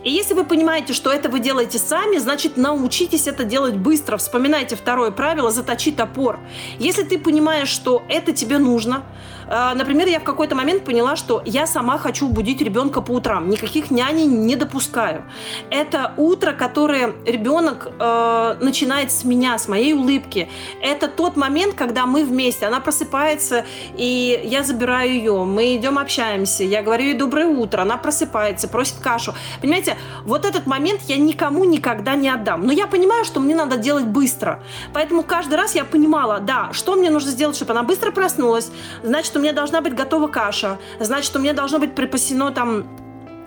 И 0.04 0.12
если 0.12 0.34
вы 0.34 0.46
понимаете, 0.46 0.94
что 0.94 1.12
это 1.12 1.28
вы 1.28 1.40
делаете 1.40 1.78
сами, 1.78 2.18
значит 2.18 2.56
научитесь 2.56 3.28
это 3.28 3.44
делать 3.44 3.76
быстро. 3.76 4.18
Вспоминайте 4.18 4.76
второе 4.76 5.12
правило– 5.12 5.52
заточить 5.52 5.98
топор. 5.98 6.40
Если 6.78 7.04
ты 7.04 7.20
понимаешь, 7.20 7.68
что 7.70 8.04
это 8.08 8.32
тебе 8.32 8.60
нужно, 8.60 9.04
например, 9.50 10.08
я 10.08 10.20
в 10.20 10.24
какой-то 10.24 10.56
момент 10.56 10.86
поняла, 10.86 11.16
что 11.16 11.42
я 11.46 11.66
сама 11.68 11.98
хочу 11.98 12.28
будить 12.28 12.62
ребенка 12.62 13.02
по 13.02 13.12
утрам, 13.12 13.50
никаких 13.50 13.92
няней 13.92 14.26
не 14.26 14.56
допускаю. 14.56 15.24
Это 15.72 16.14
утро, 16.18 16.54
которое 16.54 17.14
ребенок 17.26 17.88
э, 18.00 18.56
начинает 18.62 19.12
с 19.12 19.24
меня, 19.24 19.58
с 19.58 19.68
моей 19.68 19.94
улыбки. 19.94 20.50
Это 20.82 21.08
тот 21.08 21.36
момент, 21.36 21.74
когда 21.74 22.06
мы 22.06 22.24
вместе, 22.24 22.66
она 22.66 22.80
просыпается, 22.80 23.66
и 23.96 24.42
я 24.44 24.64
забираю 24.64 25.10
ее, 25.10 25.44
мы 25.44 25.76
идем 25.76 25.98
общаемся, 25.98 26.64
я 26.64 26.82
говорю 26.82 27.06
ей 27.06 27.14
доброе 27.14 27.48
утро, 27.48 27.82
она 27.82 27.98
просыпается, 27.98 28.68
просит 28.68 29.00
кашу. 29.00 29.34
Понимаете, 29.62 29.98
вот 30.24 30.46
этот 30.46 30.68
момент 30.68 31.02
я 31.08 31.18
никому 31.18 31.64
никогда 31.66 32.16
не 32.16 32.30
отдам. 32.30 32.66
Но 32.66 32.72
я 32.72 32.88
понимаю, 32.88 33.26
что 33.26 33.40
мне 33.40 33.56
надо 33.56 33.78
делать 33.78 34.06
быстро. 34.06 34.62
Поэтому 34.94 35.24
каждый 35.24 35.56
раз 35.56 35.76
я 35.76 35.86
понимала, 35.86 36.40
да, 36.40 36.70
что 36.74 36.96
мне 36.96 37.10
нужно 37.10 37.32
сделать, 37.32 37.56
чтобы 37.56 37.72
она 37.72 37.84
быстро 37.84 38.12
проснулась. 38.12 38.72
Значит, 39.04 39.39
у 39.40 39.42
меня 39.42 39.54
должна 39.54 39.82
быть 39.82 39.96
готова 39.96 40.28
каша. 40.28 40.78
Значит, 41.00 41.36
у 41.36 41.40
меня 41.40 41.54
должно 41.54 41.80
быть 41.80 41.96
припасено 41.96 42.52
там 42.52 42.88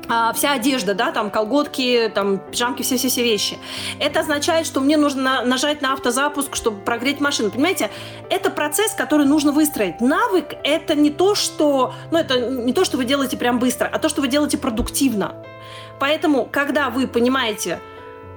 а, 0.09 0.33
вся 0.33 0.53
одежда, 0.53 0.95
да, 0.95 1.13
там 1.13 1.31
колготки, 1.31 2.11
там 2.15 2.39
пижамки, 2.39 2.83
все-все-все 2.83 3.23
вещи. 3.23 3.59
Это 4.01 4.21
означает, 4.21 4.67
что 4.67 4.81
мне 4.81 4.97
нужно 4.97 5.43
нажать 5.43 5.81
на 5.81 5.93
автозапуск, 5.93 6.57
чтобы 6.57 6.81
прогреть 6.81 7.21
машину. 7.21 7.51
Понимаете, 7.51 7.91
это 8.29 8.51
процесс, 8.51 8.93
который 8.93 9.27
нужно 9.27 9.53
выстроить. 9.53 10.01
Навык– 10.01 10.55
это 10.65 10.95
не 10.95 11.11
то, 11.11 11.35
что, 11.35 11.95
ну, 12.11 12.19
это 12.19 12.41
не 12.41 12.73
то, 12.73 12.85
что 12.85 12.97
вы 12.97 13.05
делаете 13.05 13.37
прям 13.37 13.59
быстро, 13.59 13.89
а 13.93 13.99
то, 13.99 14.09
что 14.09 14.21
вы 14.21 14.29
делаете 14.29 14.59
продуктивно. 14.59 15.35
Поэтому, 16.01 16.49
когда 16.51 16.91
вы 16.91 17.07
понимаете, 17.07 17.79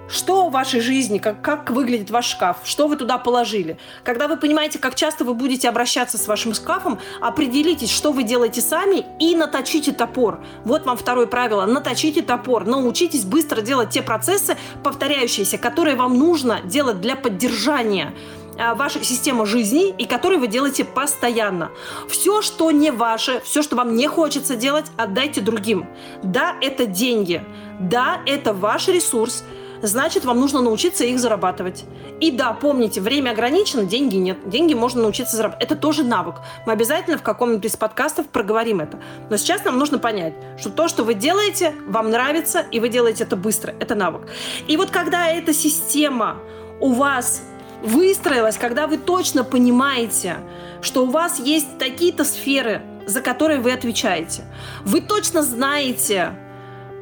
что 0.07 0.47
в 0.47 0.51
вашей 0.51 0.79
жизни, 0.79 1.17
как, 1.17 1.41
как 1.41 1.69
выглядит 1.71 2.09
ваш 2.11 2.27
шкаф, 2.27 2.57
что 2.63 2.87
вы 2.87 2.95
туда 2.95 3.17
положили. 3.17 3.77
Когда 4.03 4.27
вы 4.27 4.37
понимаете, 4.37 4.79
как 4.79 4.95
часто 4.95 5.25
вы 5.25 5.33
будете 5.33 5.69
обращаться 5.69 6.17
с 6.17 6.27
вашим 6.27 6.53
шкафом, 6.53 6.99
определитесь, 7.21 7.91
что 7.91 8.11
вы 8.11 8.23
делаете 8.23 8.61
сами 8.61 9.05
и 9.19 9.35
наточите 9.35 9.91
топор. 9.91 10.43
Вот 10.63 10.85
вам 10.85 10.97
второе 10.97 11.27
правило. 11.27 11.65
Наточите 11.65 12.21
топор. 12.21 12.65
Научитесь 12.65 13.25
быстро 13.25 13.61
делать 13.61 13.89
те 13.89 14.01
процессы, 14.01 14.57
повторяющиеся, 14.83 15.57
которые 15.57 15.95
вам 15.95 16.17
нужно 16.17 16.61
делать 16.61 17.01
для 17.01 17.15
поддержания 17.15 18.13
а, 18.57 18.75
вашей 18.75 19.03
системы 19.03 19.45
жизни 19.45 19.89
и 19.89 20.05
которые 20.05 20.39
вы 20.39 20.47
делаете 20.47 20.85
постоянно. 20.85 21.71
Все, 22.09 22.41
что 22.41 22.71
не 22.71 22.91
ваше, 22.91 23.41
все, 23.43 23.61
что 23.61 23.75
вам 23.75 23.95
не 23.95 24.07
хочется 24.07 24.55
делать, 24.55 24.85
отдайте 24.97 25.41
другим. 25.41 25.87
Да, 26.23 26.55
это 26.61 26.85
деньги. 26.85 27.43
Да, 27.79 28.21
это 28.25 28.53
ваш 28.53 28.87
ресурс. 28.87 29.43
Значит, 29.81 30.25
вам 30.25 30.39
нужно 30.39 30.61
научиться 30.61 31.03
их 31.03 31.19
зарабатывать. 31.19 31.85
И 32.19 32.31
да, 32.31 32.53
помните, 32.53 33.01
время 33.01 33.31
ограничено, 33.31 33.83
деньги 33.83 34.15
нет. 34.15 34.49
Деньги 34.49 34.73
можно 34.73 35.01
научиться 35.01 35.35
зарабатывать. 35.35 35.71
Это 35.71 35.75
тоже 35.79 36.03
навык. 36.03 36.35
Мы 36.65 36.73
обязательно 36.73 37.17
в 37.17 37.23
каком-нибудь 37.23 37.65
из 37.65 37.75
подкастов 37.75 38.27
проговорим 38.27 38.79
это. 38.79 38.99
Но 39.29 39.37
сейчас 39.37 39.63
нам 39.63 39.77
нужно 39.77 39.99
понять, 39.99 40.33
что 40.57 40.69
то, 40.69 40.87
что 40.87 41.03
вы 41.03 41.13
делаете, 41.13 41.73
вам 41.87 42.09
нравится, 42.09 42.65
и 42.71 42.79
вы 42.79 42.89
делаете 42.89 43.23
это 43.23 43.35
быстро. 43.35 43.73
Это 43.79 43.95
навык. 43.95 44.27
И 44.67 44.77
вот 44.77 44.89
когда 44.89 45.27
эта 45.27 45.53
система 45.53 46.37
у 46.79 46.93
вас 46.93 47.41
выстроилась, 47.83 48.57
когда 48.57 48.87
вы 48.87 48.97
точно 48.97 49.43
понимаете, 49.43 50.37
что 50.81 51.03
у 51.05 51.09
вас 51.09 51.39
есть 51.39 51.77
такие-то 51.77 52.23
сферы, 52.23 52.81
за 53.05 53.21
которые 53.21 53.59
вы 53.59 53.71
отвечаете, 53.71 54.43
вы 54.83 55.01
точно 55.01 55.43
знаете, 55.43 56.31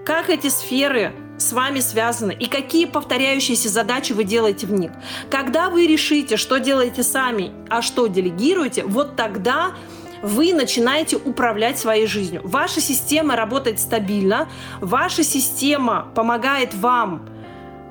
как 0.05 0.29
эти 0.29 0.49
сферы 0.49 1.13
с 1.43 1.53
вами 1.53 1.79
связаны 1.79 2.31
и 2.31 2.47
какие 2.47 2.85
повторяющиеся 2.85 3.69
задачи 3.69 4.13
вы 4.13 4.23
делаете 4.23 4.65
в 4.65 4.71
них. 4.71 4.91
Когда 5.29 5.69
вы 5.69 5.87
решите, 5.87 6.37
что 6.37 6.59
делаете 6.59 7.03
сами, 7.03 7.51
а 7.69 7.81
что 7.81 8.07
делегируете, 8.07 8.83
вот 8.83 9.15
тогда 9.15 9.71
вы 10.21 10.53
начинаете 10.53 11.17
управлять 11.17 11.77
своей 11.77 12.07
жизнью. 12.07 12.41
Ваша 12.45 12.79
система 12.79 13.35
работает 13.35 13.79
стабильно, 13.79 14.47
ваша 14.79 15.23
система 15.23 16.07
помогает 16.15 16.73
вам 16.73 17.27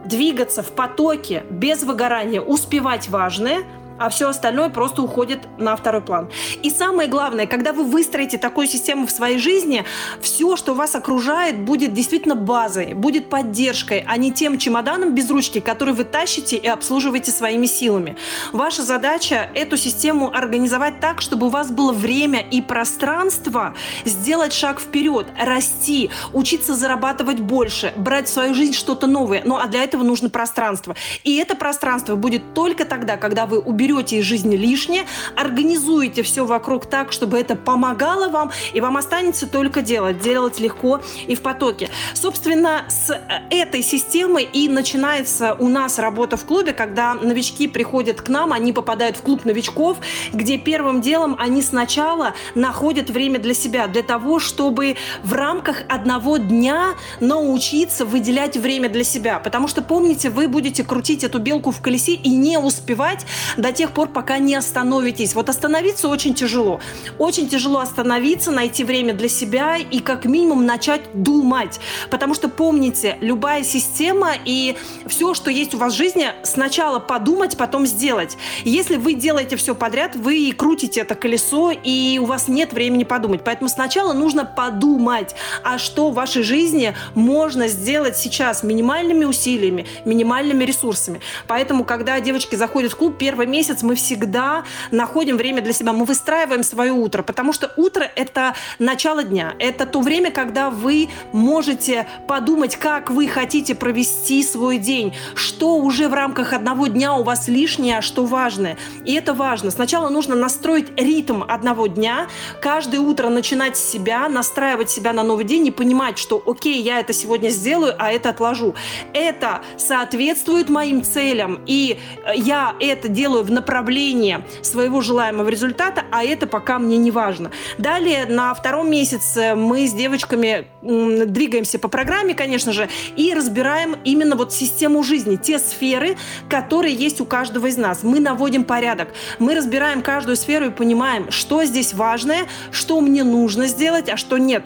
двигаться 0.07 0.62
в 0.62 0.73
потоке 0.73 1.45
без 1.51 1.83
выгорания, 1.83 2.41
успевать 2.41 3.09
важное– 3.09 3.65
а 3.98 4.09
все 4.09 4.28
остальное 4.28 4.68
просто 4.68 5.02
уходит 5.02 5.40
на 5.59 5.76
второй 5.76 6.02
план. 6.02 6.31
И 6.62 6.70
самое 6.70 7.09
главное, 7.09 7.46
когда 7.46 7.72
вы 7.72 7.85
выстроите 7.85 8.38
такую 8.38 8.66
систему 8.66 9.07
в 9.07 9.11
своей 9.11 9.38
жизни, 9.38 9.85
все, 10.20 10.57
что 10.57 10.74
вас 10.74 10.94
окружает, 10.94 11.61
будет 11.61 11.92
действительно 11.92 12.35
базой, 12.35 12.94
будет 12.94 13.28
поддержкой, 13.28 14.05
а 14.07 14.16
не 14.16 14.33
тем 14.33 14.59
чемоданом 14.59 15.14
без 15.14 15.31
ручки, 15.31 15.61
который 15.61 15.94
вы 15.94 16.05
тащите 16.05 16.57
и 16.57 16.66
обслуживаете 16.66 17.31
своими 17.31 17.66
силами. 17.66 18.16
Ваша 18.52 18.83
задача 18.83 19.50
эту 19.55 19.76
систему 19.76 20.35
организовать 20.35 21.00
так, 21.00 21.20
чтобы 21.20 21.46
у 21.46 21.50
вас 21.50 21.70
было 21.70 21.92
время 21.92 22.40
и 22.40 22.61
пространство 22.61 23.74
сделать 24.05 24.52
шаг 24.52 24.81
вперед, 24.81 25.26
расти, 25.38 26.11
учиться 26.33 26.74
зарабатывать 26.74 27.40
больше, 27.40 27.92
брать 27.96 28.28
в 28.28 28.33
свою 28.33 28.55
жизнь 28.55 28.74
что-то 28.74 29.07
новое. 29.07 29.42
Ну 29.44 29.57
а 29.57 29.66
для 29.66 29.85
этого 29.85 30.02
нужно 30.02 30.31
пространство. 30.31 30.94
И 31.24 31.37
это 31.37 31.55
пространство 31.57 32.16
будет 32.16 32.55
только 32.55 32.85
тогда, 32.85 33.16
когда 33.16 33.46
вы 33.46 33.61
уберете 33.83 34.03
берете 34.03 34.18
из 34.18 34.25
жизни 34.25 34.57
лишнее, 34.57 35.07
организуете 35.37 36.23
все 36.23 36.45
вокруг 36.45 36.87
так, 36.87 37.12
чтобы 37.12 37.38
это 37.38 37.57
помогало 37.57 38.29
вам, 38.29 38.51
и 38.73 38.81
вам 38.81 38.97
останется 38.97 39.47
только 39.47 39.83
делать, 39.83 40.21
делать 40.21 40.61
легко 40.61 41.01
и 41.27 41.35
в 41.35 41.40
потоке. 41.40 41.90
Собственно, 42.14 42.85
с 42.88 43.11
э, 43.11 43.18
этой 43.51 43.83
системы 43.83 44.42
и 44.42 44.68
начинается 44.68 45.55
у 45.55 45.68
нас 45.68 45.99
работа 45.99 46.37
в 46.37 46.45
клубе, 46.45 46.73
когда 46.73 47.14
новички 47.14 47.68
приходят 47.68 48.21
к 48.21 48.29
нам, 48.29 48.53
они 48.53 48.73
попадают 48.73 49.16
в 49.16 49.23
клуб 49.23 49.45
новичков, 49.45 49.99
где 50.33 50.59
первым 50.59 51.01
делом 51.01 51.37
они 51.38 51.62
сначала 51.62 52.35
находят 52.55 53.11
время 53.11 53.38
для 53.38 53.55
себя, 53.55 53.87
для 53.87 54.03
того, 54.03 54.38
чтобы 54.38 54.97
в 55.23 55.33
рамках 55.33 55.83
одного 55.88 56.37
дня 56.37 56.95
научиться 57.21 58.05
выделять 58.05 58.57
время 58.57 58.88
для 58.88 59.05
себя. 59.05 59.38
Потому 59.38 59.68
что, 59.68 59.83
помните, 59.83 60.31
вы 60.31 60.49
будете 60.49 60.85
крутить 60.85 61.25
эту 61.25 61.38
белку 61.38 61.71
в 61.71 61.81
колесе 61.81 62.12
и 62.12 62.31
не 62.31 62.59
успевать 62.59 63.27
до 63.57 63.71
тех 63.72 63.92
пор, 63.92 64.08
пока 64.08 64.38
не 64.38 64.54
остановитесь. 64.54 65.35
Вот 65.35 65.48
остановиться 65.48 66.08
очень 66.08 66.35
тяжело. 66.35 66.80
Очень 67.18 67.48
тяжело 67.48 67.80
остановиться, 67.80 68.50
найти 68.50 68.85
время 68.85 69.14
для 69.14 69.28
себя 69.28 69.76
и 69.76 70.00
как 70.00 70.24
минимум 70.24 70.66
начать 70.66 71.02
думать. 71.14 71.80
Потому 72.11 72.35
что 72.35 72.48
помните, 72.48 73.16
любая 73.20 73.64
система 73.64 74.32
и 74.44 74.76
все, 75.06 75.35
что 75.35 75.50
есть 75.50 75.74
у 75.74 75.78
вас 75.78 75.94
в 75.94 75.96
жизни, 75.96 76.28
сначала 76.42 76.98
подумать, 76.98 77.56
потом 77.56 77.87
сделать. 77.87 78.37
Если 78.64 78.96
вы 78.96 79.14
делаете 79.14 79.56
все 79.56 79.74
подряд, 79.74 80.16
вы 80.16 80.52
крутите 80.56 81.00
это 81.00 81.14
колесо, 81.14 81.70
и 81.70 82.18
у 82.20 82.26
вас 82.26 82.48
нет 82.48 82.72
времени 82.72 83.04
подумать. 83.04 83.42
Поэтому 83.44 83.68
сначала 83.68 84.12
нужно 84.12 84.44
подумать, 84.44 85.35
а 85.62 85.78
что 85.78 86.11
в 86.11 86.14
вашей 86.14 86.42
жизни 86.42 86.94
можно 87.14 87.68
сделать 87.68 88.16
сейчас 88.16 88.62
минимальными 88.62 89.24
усилиями, 89.24 89.87
минимальными 90.04 90.64
ресурсами. 90.64 91.20
Поэтому, 91.46 91.85
когда 91.85 92.20
девочки 92.20 92.56
заходят 92.56 92.92
в 92.92 92.96
клуб, 92.96 93.16
первый 93.18 93.46
месяц 93.46 93.62
месяц 93.62 93.85
мы 93.85 93.94
всегда 93.94 94.64
находим 94.90 95.37
время 95.37 95.62
для 95.62 95.72
себя. 95.72 95.92
Мы 95.92 96.05
выстраиваем 96.05 96.64
свое 96.64 96.90
утро, 96.90 97.22
потому 97.22 97.53
что 97.53 97.72
утро– 97.77 98.03
это 98.16 98.57
начало 98.81 99.22
дня. 99.22 99.55
Это 99.61 99.87
то 99.87 100.01
время, 100.01 100.33
когда 100.33 100.68
вы 100.68 101.09
можете 101.33 102.09
подумать, 102.27 102.75
как 102.75 103.09
вы 103.09 103.29
хотите 103.29 103.77
провести 103.77 104.42
свой 104.42 104.79
день, 104.79 105.14
что 105.37 105.77
уже 105.77 106.09
в 106.09 106.14
рамках 106.14 106.53
одного 106.53 106.88
дня 106.88 107.14
у 107.14 107.22
вас 107.22 107.46
лишнее, 107.46 107.98
а 107.98 108.03
что 108.03 108.25
важное. 108.25 108.77
И 109.05 109.14
это 109.14 109.33
важно. 109.33 109.70
Сначала 109.70 110.09
нужно 110.09 110.35
настроить 110.35 110.88
ритм 110.96 111.44
одного 111.46 111.87
дня, 111.87 112.27
каждое 112.61 112.98
утро 112.98 113.29
начинать 113.29 113.77
с 113.77 113.92
себя, 113.92 114.29
настраивать 114.29 114.90
себя 114.90 115.12
на 115.12 115.22
новый 115.22 115.44
день 115.44 115.68
и 115.68 115.70
понимать, 115.70 116.18
что 116.18 116.42
окей, 116.44 116.83
я 116.83 116.98
это 116.98 117.12
сегодня 117.12 117.51
сделаю, 117.51 117.94
а 117.96 118.11
это 118.11 118.31
отложу. 118.31 118.75
Это 119.12 119.61
соответствует 119.77 120.68
моим 120.68 121.05
целям, 121.05 121.62
и 121.64 122.01
я 122.35 122.75
это 122.81 123.07
делаю 123.07 123.44
в 123.44 123.52
направление 123.53 124.45
своего 124.62 125.01
желаемого 125.01 125.49
результата, 125.49 126.05
а 126.11 126.25
это 126.25 126.47
пока 126.47 126.79
мне 126.79 126.97
не 126.97 127.11
важно. 127.11 127.51
Далее 127.79 128.27
на 128.27 128.53
втором 128.55 128.91
месяце 128.91 129.55
мы 129.55 129.87
с 129.87 129.93
девочками 129.93 130.67
двигаемся 130.83 131.79
по 131.79 131.88
программе, 131.88 132.35
конечно 132.35 132.73
же, 132.73 132.88
и 133.17 133.33
разбираем 133.35 133.97
именно 134.05 134.37
вот 134.37 134.53
систему 134.53 135.03
жизни, 135.03 135.37
те 135.37 135.59
сферы, 135.59 136.17
которые 136.49 136.95
есть 136.95 137.21
у 137.21 137.25
каждого 137.25 137.67
из 137.67 137.77
нас. 137.77 138.03
Мы 138.03 138.21
наводим 138.21 138.65
порядок, 138.65 139.09
мы 139.38 139.55
разбираем 139.55 140.03
каждую 140.03 140.37
сферу 140.37 140.67
и 140.67 140.71
понимаем, 140.71 141.31
что 141.31 141.65
здесь 141.65 141.95
важное, 141.95 142.47
что 142.71 143.01
мне 143.01 143.25
нужно 143.25 143.67
сделать, 143.67 144.09
а 144.09 144.17
что 144.17 144.38
нет 144.38 144.65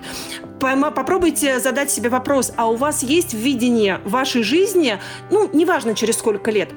попробуйте 0.58 1.60
задать 1.60 1.90
себе 1.90 2.08
вопрос, 2.08 2.52
а 2.56 2.70
у 2.70 2.76
вас 2.76 3.02
есть 3.02 3.34
видение 3.34 4.00
вашей 4.04 4.42
жизни, 4.42 4.98
ну, 5.30 5.48
неважно 5.52 5.94
через 5.94 6.16
сколько 6.16 6.50
лет, 6.50 6.70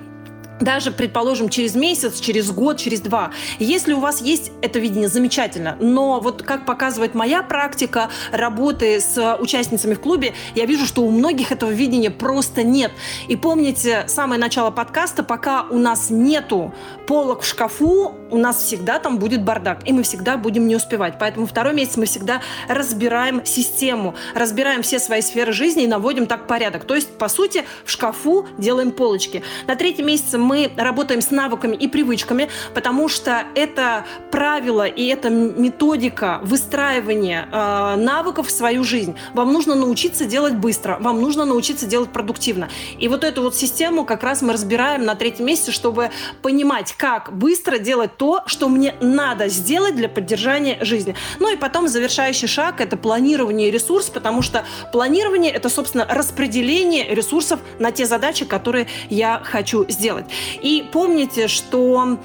даже, 0.59 0.91
предположим, 0.91 1.49
через 1.49 1.75
месяц, 1.75 2.19
через 2.19 2.51
год, 2.51 2.77
через 2.77 3.01
два. 3.01 3.31
Если 3.59 3.93
у 3.93 3.99
вас 3.99 4.21
есть 4.21 4.51
это 4.61 4.79
видение, 4.79 5.09
замечательно. 5.09 5.77
Но 5.79 6.19
вот 6.19 6.43
как 6.43 6.65
показывает 6.65 7.15
моя 7.15 7.43
практика 7.43 8.09
работы 8.31 8.99
с 8.99 9.37
участницами 9.39 9.93
в 9.93 9.99
клубе, 9.99 10.33
я 10.55 10.65
вижу, 10.65 10.85
что 10.85 11.01
у 11.03 11.11
многих 11.11 11.51
этого 11.51 11.69
видения 11.69 12.11
просто 12.11 12.63
нет. 12.63 12.91
И 13.27 13.35
помните, 13.35 14.05
самое 14.07 14.39
начало 14.39 14.71
подкаста, 14.71 15.23
пока 15.23 15.63
у 15.69 15.77
нас 15.77 16.09
нету 16.09 16.73
полок 17.07 17.41
в 17.41 17.47
шкафу, 17.47 18.15
у 18.29 18.37
нас 18.37 18.63
всегда 18.63 18.99
там 18.99 19.17
будет 19.17 19.43
бардак, 19.43 19.87
и 19.87 19.93
мы 19.93 20.03
всегда 20.03 20.37
будем 20.37 20.67
не 20.67 20.75
успевать. 20.75 21.15
Поэтому 21.19 21.47
второй 21.47 21.73
месяц 21.73 21.97
мы 21.97 22.05
всегда 22.05 22.41
разбираем 22.67 23.45
систему, 23.45 24.15
разбираем 24.35 24.81
все 24.81 24.99
свои 24.99 25.21
сферы 25.21 25.53
жизни 25.53 25.83
и 25.83 25.87
наводим 25.87 26.27
так 26.27 26.47
порядок. 26.47 26.85
То 26.85 26.95
есть, 26.95 27.09
по 27.17 27.27
сути, 27.27 27.63
в 27.85 27.91
шкафу 27.91 28.47
делаем 28.57 28.91
полочки. 28.91 29.43
На 29.67 29.75
третьем 29.75 30.07
месяце 30.07 30.37
мы 30.49 30.71
работаем 30.77 31.21
с 31.21 31.29
навыками 31.29 31.75
и 31.75 31.87
привычками, 31.87 32.49
потому 32.73 33.07
что 33.07 33.43
это 33.53 34.05
правило 34.31 34.87
и 34.87 35.05
это 35.05 35.29
методика 35.29 36.39
выстраивания 36.41 37.47
э, 37.51 37.95
навыков 37.97 38.47
в 38.47 38.51
свою 38.51 38.83
жизнь. 38.83 39.15
Вам 39.35 39.53
нужно 39.53 39.75
научиться 39.75 40.25
делать 40.25 40.55
быстро, 40.55 40.97
вам 40.99 41.21
нужно 41.21 41.45
научиться 41.45 41.85
делать 41.85 42.09
продуктивно. 42.09 42.67
И 42.97 43.07
вот 43.07 43.23
эту 43.23 43.43
вот 43.43 43.55
систему 43.55 44.05
как 44.05 44.23
раз 44.23 44.41
мы 44.41 44.53
разбираем 44.53 45.05
на 45.05 45.13
третьем 45.13 45.45
месяце, 45.45 45.71
чтобы 45.71 46.09
понимать, 46.41 46.95
как 46.97 47.31
быстро 47.31 47.77
делать 47.77 48.17
то, 48.17 48.41
что 48.47 48.69
мне 48.69 48.95
надо 49.01 49.49
сделать 49.49 49.95
для 49.95 50.09
поддержания 50.09 50.83
жизни. 50.83 51.13
Ну 51.39 51.53
и 51.53 51.57
потом 51.57 51.87
завершающий 51.87 52.47
шаг– 52.47 52.81
это 52.85 52.97
планирование 52.97 53.69
ресурсов, 53.69 54.15
потому 54.15 54.41
что 54.41 54.65
планирование– 54.91 55.51
это, 55.53 55.69
собственно, 55.69 56.07
распределение 56.09 57.13
ресурсов 57.13 57.59
на 57.77 57.91
те 57.91 58.07
задачи, 58.07 58.45
которые 58.45 58.87
я 59.11 59.41
хочу 59.43 59.85
сделать. 59.89 60.25
И 60.61 60.87
помните, 60.91 61.47
что 61.47 62.17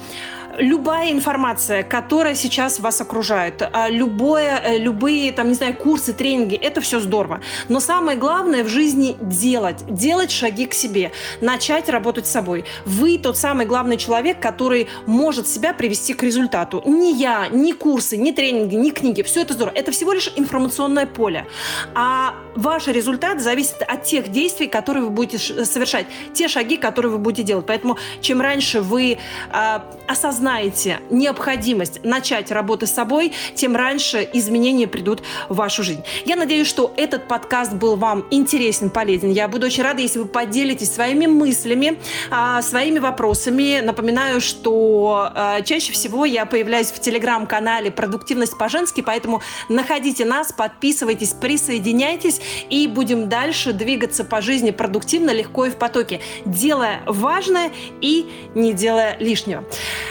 любая 0.57 1.11
информация, 1.11 1.83
которая 1.83 2.35
сейчас 2.35 2.79
вас 2.79 3.01
окружает, 3.01 3.61
а, 3.61 3.89
любое, 3.89 4.61
э, 4.63 4.77
любые, 4.77 5.31
там, 5.31 5.49
не 5.49 5.55
знаю, 5.55 5.75
курсы, 5.75 6.13
тренинги, 6.13 6.55
это 6.55 6.81
все 6.81 6.99
здорово. 6.99 7.41
Но 7.69 7.79
самое 7.79 8.17
главное 8.17 8.63
в 8.63 8.67
жизни 8.67 9.15
делать, 9.21 9.85
делать 9.87 10.31
шаги 10.31 10.65
к 10.65 10.73
себе, 10.73 11.11
начать 11.41 11.89
работать 11.89 12.27
с 12.27 12.31
собой. 12.31 12.65
Вы 12.85 13.17
тот 13.17 13.37
самый 13.37 13.65
главный 13.65 13.97
человек, 13.97 14.39
который 14.39 14.87
может 15.05 15.47
себя 15.47 15.73
привести 15.73 16.13
к 16.13 16.23
результату. 16.23 16.81
Не 16.85 17.13
я, 17.13 17.47
ни 17.51 17.71
курсы, 17.71 18.17
ни 18.17 18.31
тренинги, 18.31 18.75
ни 18.75 18.89
книги, 18.89 19.21
все 19.21 19.41
это 19.41 19.53
здорово. 19.53 19.73
Это 19.75 19.91
всего 19.91 20.13
лишь 20.13 20.31
информационное 20.35 21.05
поле. 21.05 21.47
А 21.93 22.35
ваш 22.55 22.87
результат 22.87 23.41
зависит 23.41 23.81
от 23.81 24.03
тех 24.03 24.29
действий, 24.29 24.67
которые 24.67 25.03
вы 25.03 25.09
будете 25.09 25.37
совершать, 25.65 26.07
те 26.33 26.47
шаги, 26.47 26.77
которые 26.77 27.11
вы 27.11 27.17
будете 27.17 27.43
делать. 27.43 27.65
Поэтому 27.65 27.97
чем 28.21 28.41
раньше 28.41 28.81
вы 28.81 29.17
э, 29.51 29.79
осознаете 30.07 30.99
необходимость 31.09 32.03
начать 32.03 32.51
работу 32.51 32.87
с 32.87 32.91
собой, 32.91 33.33
тем 33.55 33.75
раньше 33.75 34.27
изменения 34.33 34.87
придут 34.87 35.21
в 35.49 35.55
вашу 35.55 35.83
жизнь. 35.83 36.03
Я 36.25 36.35
надеюсь, 36.35 36.67
что 36.67 36.93
этот 36.95 37.27
подкаст 37.27 37.73
был 37.73 37.95
вам 37.95 38.25
интересен, 38.31 38.89
полезен. 38.89 39.31
Я 39.31 39.47
буду 39.47 39.65
очень 39.65 39.83
рада, 39.83 40.01
если 40.01 40.19
вы 40.19 40.25
поделитесь 40.25 40.93
своими 40.93 41.25
мыслями, 41.27 41.99
э, 42.31 42.61
своими 42.61 42.99
вопросами. 42.99 43.81
Напоминаю, 43.81 44.39
что 44.39 45.31
э, 45.35 45.63
чаще 45.63 45.91
всего 45.91 46.25
я 46.25 46.45
появляюсь 46.45 46.91
в 46.91 46.99
телеграм-канале 46.99 47.91
«Продуктивность 47.91 48.57
по-женски», 48.57 49.01
поэтому 49.01 49.41
находите 49.67 50.25
нас, 50.25 50.53
подписывайтесь, 50.53 51.33
присоединяйтесь 51.33 52.39
и 52.69 52.87
будем 52.87 53.29
дальше 53.29 53.73
двигаться 53.73 54.23
по 54.23 54.41
жизни 54.41 54.71
продуктивно, 54.71 55.31
легко 55.31 55.65
и 55.65 55.69
в 55.69 55.75
потоке, 55.75 56.21
делая 56.45 57.01
важное 57.05 57.71
и 58.01 58.29
не 58.55 58.73
делая 58.73 59.17
лишнего. 59.19 59.63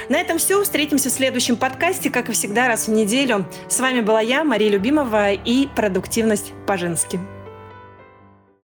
На 0.09 0.21
этом 0.21 0.39
все. 0.39 0.63
Встретимся 0.63 1.11
в 1.11 1.13
следующем 1.13 1.57
подкасте, 1.57 2.11
как 2.11 2.29
и 2.29 2.33
всегда, 2.33 2.69
раз 2.69 2.89
в 2.89 2.91
неделю. 2.91 3.47
С 3.69 3.81
вами 3.81 4.01
была 4.01 4.21
я, 4.21 4.45
Мария 4.45 4.71
Любимова 4.71 5.33
и 5.33 5.67
«Продуктивность 5.75 6.53
по-женски». 6.67 7.34